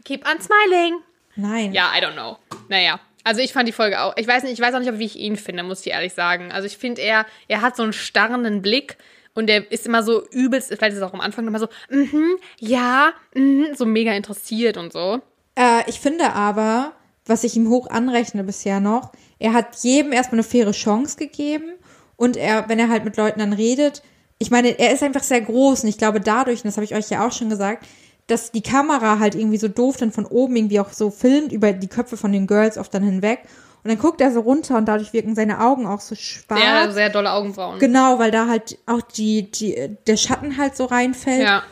[0.04, 1.00] Keep on smiling.
[1.36, 1.74] Nein.
[1.74, 2.38] Ja, I don't know.
[2.68, 3.00] Naja.
[3.26, 4.14] Also ich fand die Folge auch.
[4.18, 6.52] Ich weiß nicht, ich weiß auch nicht, wie ich ihn finde, muss ich ehrlich sagen.
[6.52, 8.98] Also ich finde er, er hat so einen starrenden Blick
[9.34, 12.38] und er ist immer so übelst, vielleicht ist es auch am Anfang immer so, mhm,
[12.60, 15.22] ja, mhm, so mega interessiert und so.
[15.56, 16.94] Äh, ich finde aber,
[17.26, 21.74] was ich ihm hoch anrechne bisher noch, er hat jedem erstmal eine faire Chance gegeben
[22.18, 24.04] und er, wenn er halt mit Leuten dann redet,
[24.38, 26.94] ich meine, er ist einfach sehr groß und ich glaube dadurch, und das habe ich
[26.94, 27.88] euch ja auch schon gesagt,
[28.28, 31.74] dass die Kamera halt irgendwie so doof dann von oben irgendwie auch so filmt über
[31.74, 33.40] die Köpfe von den Girls oft dann hinweg
[33.84, 36.60] und dann guckt er so runter und dadurch wirken seine Augen auch so schwarz.
[36.60, 37.78] Sehr, sehr dolle Augenbrauen.
[37.80, 41.44] Genau, weil da halt auch die, die, der Schatten halt so reinfällt.
[41.44, 41.64] Ja.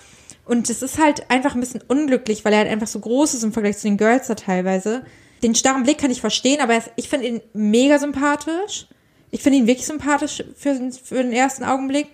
[0.46, 3.44] Und es ist halt einfach ein bisschen unglücklich, weil er halt einfach so groß ist
[3.44, 5.04] im Vergleich zu den Girls da teilweise.
[5.42, 8.88] Den starren Blick kann ich verstehen, aber er ist- ich finde ihn mega sympathisch.
[9.32, 12.08] Ich finde ihn wirklich sympathisch für, für den ersten Augenblick.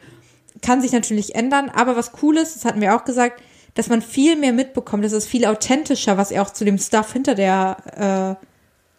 [0.62, 3.42] Kann sich natürlich ändern, aber was cool ist, das hatten wir auch gesagt,
[3.80, 5.06] dass man viel mehr mitbekommt.
[5.06, 8.38] Das ist viel authentischer, was er auch zu dem Stuff hinter der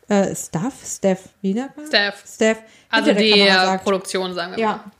[0.09, 0.73] äh, äh, Stuff?
[0.83, 1.87] Steph, wie nennt man?
[1.87, 2.25] Steph.
[2.27, 2.63] Steph.
[2.89, 3.85] Also die sagt.
[3.85, 4.73] Produktion, sagen wir mal.
[4.73, 4.93] Ja.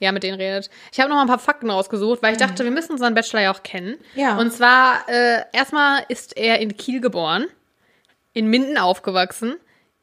[0.00, 0.68] Ja, mit denen redet.
[0.92, 3.40] Ich habe noch mal ein paar Fakten rausgesucht, weil ich dachte, wir müssen unseren Bachelor
[3.40, 3.96] ja auch kennen.
[4.14, 4.36] Ja.
[4.36, 7.46] Und zwar, äh, erstmal ist er in Kiel geboren,
[8.34, 9.54] in Minden aufgewachsen,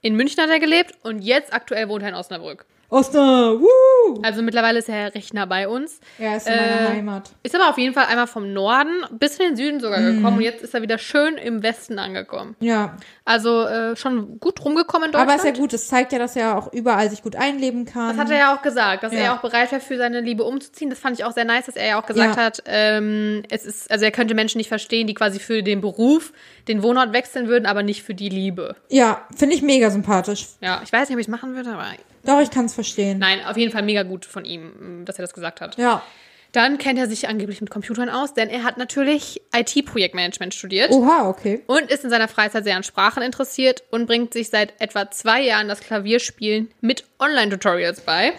[0.02, 2.66] in München hat er gelebt und jetzt aktuell wohnt er in Osnabrück.
[2.90, 4.22] Osnabrück, woo!
[4.24, 6.00] Also mittlerweile ist er recht nah bei uns.
[6.18, 7.32] Ja, ist in meiner Äh, Heimat.
[7.44, 10.18] Ist aber auf jeden Fall einmal vom Norden bis in den Süden sogar Mhm.
[10.18, 12.56] gekommen und jetzt ist er wieder schön im Westen angekommen.
[12.60, 15.32] Ja, Also äh, schon gut rumgekommen in Deutschland.
[15.32, 18.10] aber ist ja gut, es zeigt ja, dass er auch überall sich gut einleben kann.
[18.10, 19.20] Das hat er ja auch gesagt, dass Ja.
[19.20, 20.90] er auch bereit wäre, für seine Liebe umzuziehen.
[20.90, 22.44] Das fand ich auch sehr nice, dass er ja auch gesagt Ja.
[22.44, 26.34] hat, ähm, es ist, also er könnte Menschen nicht verstehen, die quasi für den Beruf
[26.68, 28.76] den Wohnort wechseln würden, aber nicht für die Liebe.
[28.90, 30.48] Ja, finde ich mega sympathisch.
[30.62, 31.86] Ja, ich weiß nicht, ob ich es machen würde, aber
[32.30, 33.18] Doch, ich kann es verstehen.
[33.18, 35.78] nein, auf jeden Fall mega gut von ihm, dass er das gesagt hat.
[35.78, 36.04] Ja.
[36.52, 40.92] Dann kennt er sich angeblich mit Computern aus, denn er hat natürlich IT-Projektmanagement studiert.
[40.92, 41.62] Oha, okay.
[41.68, 45.42] Und ist in seiner Freizeit sehr an Sprachen interessiert und bringt sich seit etwa zwei
[45.42, 48.34] Jahren das Klavierspielen mit Online-Tutorials bei.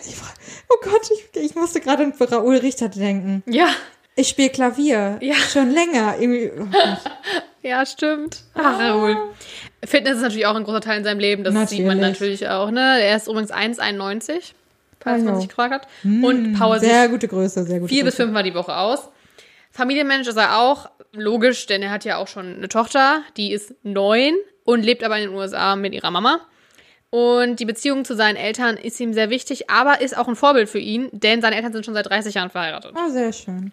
[0.69, 3.43] Oh Gott, ich, ich musste gerade an Raoul Richter denken.
[3.47, 3.69] Ja,
[4.17, 5.19] Ich spiele Klavier.
[5.21, 5.35] Ja.
[5.35, 6.17] Schon länger.
[7.63, 7.67] Oh.
[7.69, 8.43] Ja, stimmt.
[8.55, 9.17] Ach, Raoul.
[9.85, 11.45] Fitness ist natürlich auch ein großer Teil in seinem Leben.
[11.45, 12.41] Das sieht man Natürlich.
[12.41, 12.71] natürlich auch.
[12.71, 13.01] Ne?
[13.03, 14.53] Er ist übrigens 1,91,
[15.01, 15.41] falls Ah, man ja.
[15.41, 15.89] sich gefragt hat.
[16.05, 18.23] Und powert sich Sehr gute Größe, sehr gute vier bis Größe.
[18.25, 19.09] fünfmal die Woche aus.
[19.73, 20.91] Familienmensch ist er auch.
[21.13, 23.23] Logisch, denn er hat ja auch schon eine Tochter.
[23.37, 24.35] Die ist neun
[24.65, 26.41] und lebt aber in den USA mit ihrer Mama.
[27.11, 30.69] Und die Beziehung zu seinen Eltern ist ihm sehr wichtig, aber ist auch ein Vorbild
[30.69, 32.93] für ihn, denn seine Eltern sind schon seit 30 Jahren verheiratet.
[32.95, 33.73] Ah, sehr schön.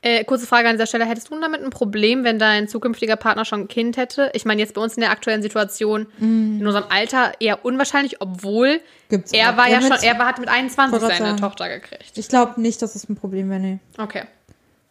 [0.00, 1.04] Äh, kurze Frage an dieser Stelle.
[1.06, 4.30] Hättest du damit ein Problem, wenn dein zukünftiger Partner schon ein Kind hätte?
[4.32, 8.80] Ich meine, jetzt bei uns in der aktuellen Situation, in unserem Alter eher unwahrscheinlich, obwohl
[9.08, 9.56] Gibt's er auch.
[9.56, 11.40] war ja Ja, schon, er war, hat mit 21 Wollte grad seine sagen.
[11.40, 12.12] Tochter gekriegt.
[12.16, 13.78] Ich glaube nicht, dass es ein Problem wäre, nee.
[13.98, 14.22] Okay.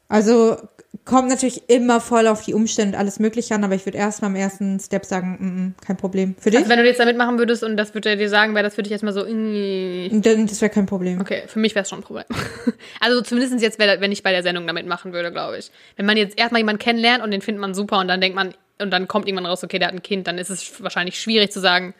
[0.09, 0.57] Also
[1.05, 4.21] kommt natürlich immer voll auf die Umstände und alles Mögliche an, aber ich würde erst
[4.21, 6.35] mal im ersten Step sagen, mm, mm, kein Problem.
[6.39, 6.59] Für dich?
[6.59, 8.75] Also wenn du jetzt da mitmachen würdest und das würde er dir sagen, wäre das
[8.75, 11.21] für dich erstmal so, mm, Dann- das wäre kein Problem.
[11.21, 12.25] okay, für mich wäre es schon ein Problem.
[12.99, 15.71] Also zumindest jetzt, wenn ich bei der Sendung damit machen würde, glaube ich.
[15.95, 18.53] Wenn man jetzt erstmal jemanden kennenlernt und den findet man super und dann denkt man,
[18.79, 21.51] und dann kommt irgendwann raus, okay, der hat ein Kind, dann ist es wahrscheinlich schwierig
[21.51, 21.93] zu sagen,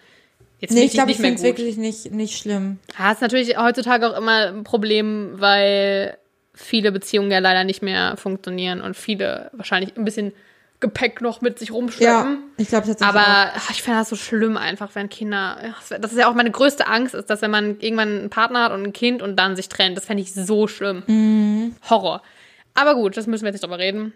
[0.60, 2.80] jetzt Nee, ich glaube, ich finde es wirklich nicht, nicht schlimm.
[2.97, 6.18] Ja, ist natürlich heutzutage auch immer ein Problem, weil
[6.58, 10.34] viele Beziehungen ja leider nicht mehr funktionieren und viele wahrscheinlich ein bisschen
[10.80, 12.38] Gepäck noch mit sich Ja, rumschleppen.
[12.58, 13.08] ich glaube tatsächlich.
[13.16, 13.70] Aber auch.
[13.72, 15.58] ich finde das so schlimm einfach, wenn Kinder.
[15.64, 18.66] ja, Das ist ja auch meine größte Angst, ist, dass wenn man irgendwann einen Partner
[18.66, 21.01] hat und ein Kind und dann sich trennt, das fände ich so schlimm.
[21.08, 21.76] Mhm.
[21.89, 22.22] Horror.
[22.76, 24.14] Aber gut, das müssen wir jetzt nicht drüber reden.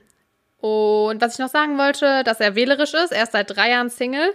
[0.58, 3.12] Und was ich noch sagen wollte, dass er wählerisch ist.
[3.12, 4.32] Er ist seit drei Jahren Single.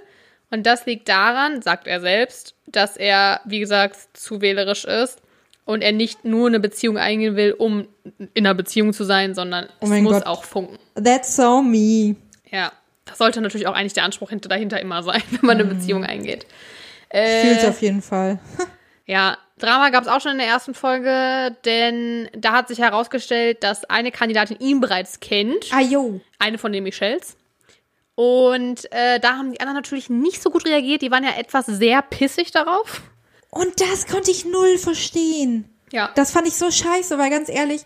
[0.50, 5.20] Und das liegt daran, sagt er selbst, dass er, wie gesagt, zu wählerisch ist
[5.66, 7.86] und er nicht nur eine Beziehung eingehen will, um
[8.32, 10.26] in einer Beziehung zu sein, sondern es Oh mein muss Gott.
[10.26, 10.78] auch funken.
[10.94, 12.16] That's so me.
[12.50, 12.72] Ja,
[13.04, 16.04] das sollte natürlich auch eigentlich der Anspruch hinter, dahinter immer sein, wenn man eine Beziehung
[16.04, 16.46] eingeht.
[17.10, 18.38] Äh, auf jeden Fall.
[19.06, 23.62] ja, Drama gab es auch schon in der ersten Folge, denn da hat sich herausgestellt,
[23.62, 26.20] dass eine Kandidatin ihn bereits kennt, Ah, yo.
[26.38, 27.36] eine von den Michelles.
[28.14, 31.02] Und äh, da haben die anderen natürlich nicht so gut reagiert.
[31.02, 33.02] Die waren ja etwas sehr pissig darauf.
[33.56, 35.64] Und das konnte ich null verstehen.
[35.92, 36.10] Ja.
[36.14, 37.82] Das fand ich so scheiße, weil ganz ehrlich,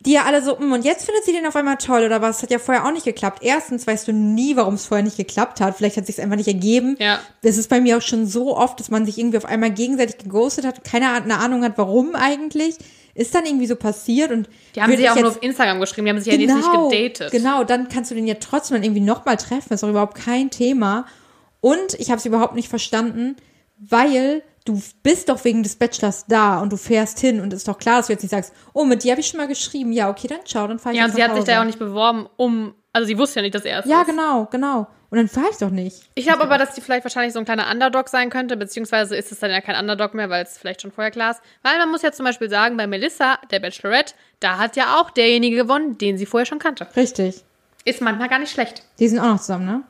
[0.00, 2.42] die ja alle so, "Mm, und jetzt findet sie den auf einmal toll oder was?
[2.42, 3.40] Hat ja vorher auch nicht geklappt.
[3.42, 5.76] Erstens weißt du nie, warum es vorher nicht geklappt hat.
[5.76, 6.96] Vielleicht hat sich einfach nicht ergeben.
[6.98, 7.20] Ja.
[7.42, 10.18] Das ist bei mir auch schon so oft, dass man sich irgendwie auf einmal gegenseitig
[10.18, 12.76] geghostet hat, keine eine Ahnung hat, warum eigentlich.
[13.12, 16.06] Ist dann irgendwie so passiert und Die haben sich ich auch nur auf Instagram geschrieben,
[16.06, 17.32] die haben sich ja jetzt nicht gedatet.
[17.32, 19.66] Genau, dann kannst du den ja trotzdem dann irgendwie nochmal treffen.
[19.68, 21.04] Das ist doch überhaupt kein Thema.
[21.60, 23.36] Und ich habe es überhaupt nicht verstanden,
[23.78, 27.78] weil du bist doch wegen des Bachelors da und du fährst hin und ist doch
[27.78, 29.92] klar, dass du jetzt nicht sagst, oh, mit dir habe ich schon mal geschrieben.
[29.92, 31.66] Ja, okay, dann ciao, dann fahre ich Ja, und sie hat sich da ja auch
[31.66, 32.74] nicht beworben, um.
[32.92, 34.08] Also sie wusste ja nicht, dass er es Ja, ist.
[34.08, 34.88] genau, genau.
[35.10, 36.02] Und dann fahre ich doch nicht.
[36.14, 39.32] Ich glaube aber, dass die vielleicht wahrscheinlich so ein kleiner Underdog sein könnte, beziehungsweise ist
[39.32, 41.40] es dann ja kein Underdog mehr, weil es vielleicht schon vorher klar ist.
[41.62, 45.10] Weil man muss ja zum Beispiel sagen, bei Melissa, der Bachelorette, da hat ja auch
[45.10, 46.86] derjenige gewonnen, den sie vorher schon kannte.
[46.96, 47.42] Richtig.
[47.84, 48.82] Ist manchmal gar nicht schlecht.
[49.00, 49.82] Die sind auch noch zusammen, ne?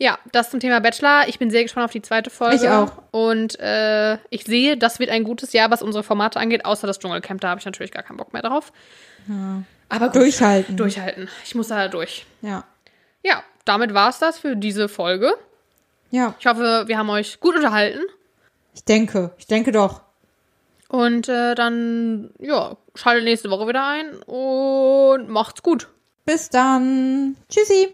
[0.00, 0.12] Ja.
[0.12, 1.28] Ja, das zum Thema Bachelor.
[1.28, 2.56] Ich bin sehr gespannt auf die zweite Folge.
[2.56, 2.90] Ich auch.
[3.10, 6.98] Und äh, ich sehe, das wird ein gutes Jahr, was unsere Formate angeht, außer das
[6.98, 7.40] Dschungelcamp.
[7.40, 8.72] Da habe ich natürlich gar keinen Bock mehr drauf.
[9.90, 10.76] Aber gut, Durchhalten.
[10.76, 11.28] durchhalten.
[11.44, 12.24] Ich muss da durch.
[12.40, 12.64] Ja.
[13.22, 15.34] Ja, damit war es das für diese Folge.
[16.10, 18.00] Ja, Ich hoffe, wir haben euch gut unterhalten.
[18.74, 19.32] ich denke.
[19.38, 20.00] Ich denke doch.
[20.88, 25.88] Und äh, dann, ja, schaltet nächste Woche wieder ein und macht's gut.
[26.24, 27.36] Bis dann.
[27.48, 27.88] Tschüssi.